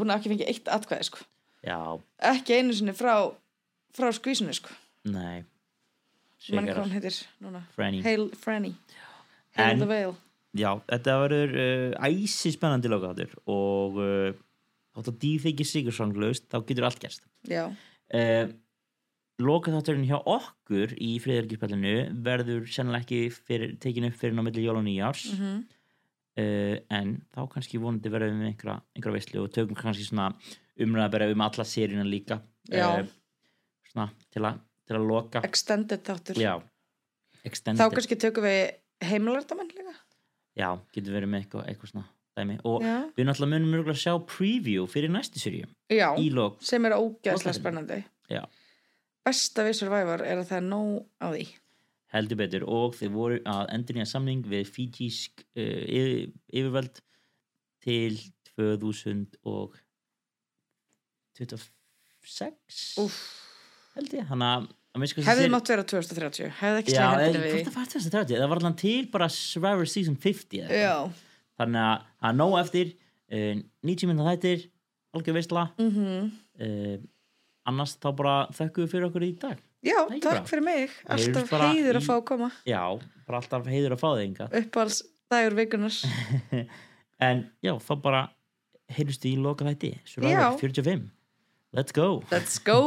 [0.01, 1.17] hún hafði ekki fengið eitt atkvæði, sko
[1.65, 1.77] já,
[2.33, 3.15] ekki einu sinni frá
[3.97, 4.69] frá skvísinu, sko.
[5.09, 5.43] Nei.
[6.53, 7.63] Mann hvað hún heitir núna.
[7.75, 8.01] Franny.
[8.05, 8.75] Hail Franny.
[9.57, 10.13] Hail En- the Veil.
[10.57, 14.37] Já, þetta verður uh, æsi spennandi lokaðatur og uh,
[14.95, 17.25] þótt að dýð þykir sigursanglaust þá getur allt gerst.
[17.49, 18.47] Já, uh,
[19.37, 21.91] Lokaðaturinn hjá okkur í friðarkispallinu
[22.25, 25.59] verður sennilega ekki fyrir, tekin upp fyrir ná milli jól og nýjárs Mhm.
[26.37, 30.31] Uh, en þá kannski vonandi verðum við einhverja, einhverja veislu og tökum kannski svona
[30.77, 32.99] umræða bara um alla seríuna líka uh,
[33.91, 35.43] svona til að, til að loka.
[35.47, 36.41] Extended þáttur.
[36.41, 37.97] Já, þá extended.
[37.97, 38.61] kannski tökum við
[39.07, 39.97] heimilardamann líka.
[40.57, 42.07] Já, getur verið með eitthvað, eitthvað svona
[42.37, 42.57] dæmi.
[42.69, 46.09] Og já, við náttúrulega munum mjög að sjá preview fyrir næstu seríu já
[46.65, 48.01] sem er ógæðslega spennandi.
[48.29, 48.43] Já.
[49.25, 50.91] besta við Survivor er að það er nóg
[51.23, 51.47] á því
[52.13, 52.63] heldur betur.
[52.67, 56.95] Og þeir voru að endur nýja samning við Fíjísk uh, yfir, yfirvöld
[57.83, 58.13] til
[58.57, 59.77] 2026
[63.03, 63.19] Úff.
[63.95, 64.25] held ég.
[64.33, 67.67] Að að hefði mátt vera 2030 hefði ekki eða, hendinni við.
[67.67, 70.81] það var 2030 það var allan til bara Survivor Season 50 eða því eitthvað.
[70.81, 70.95] já,
[71.61, 71.97] þannig að
[72.29, 73.55] er nóg eftir uh,
[73.91, 74.65] 90 minna þættir
[75.17, 76.31] algjör veistla mm
[76.65, 76.97] uh,
[77.67, 80.45] annars þá bara þökkum við fyrir okkur í dag já Ekki takk bara.
[80.51, 80.95] fyrir mig.
[81.15, 82.49] Alltaf heiður í- að fá að koma.
[82.67, 82.81] Já,
[83.27, 85.95] bara alltaf heiður að fá þig enga uppáhalds dagur vikunar
[87.27, 88.21] en já, þá bara
[88.97, 90.01] heyrjumst í loka þætti Já.
[90.07, 91.07] Survivor 45
[91.75, 92.21] let's go.
[92.31, 92.79] Let's go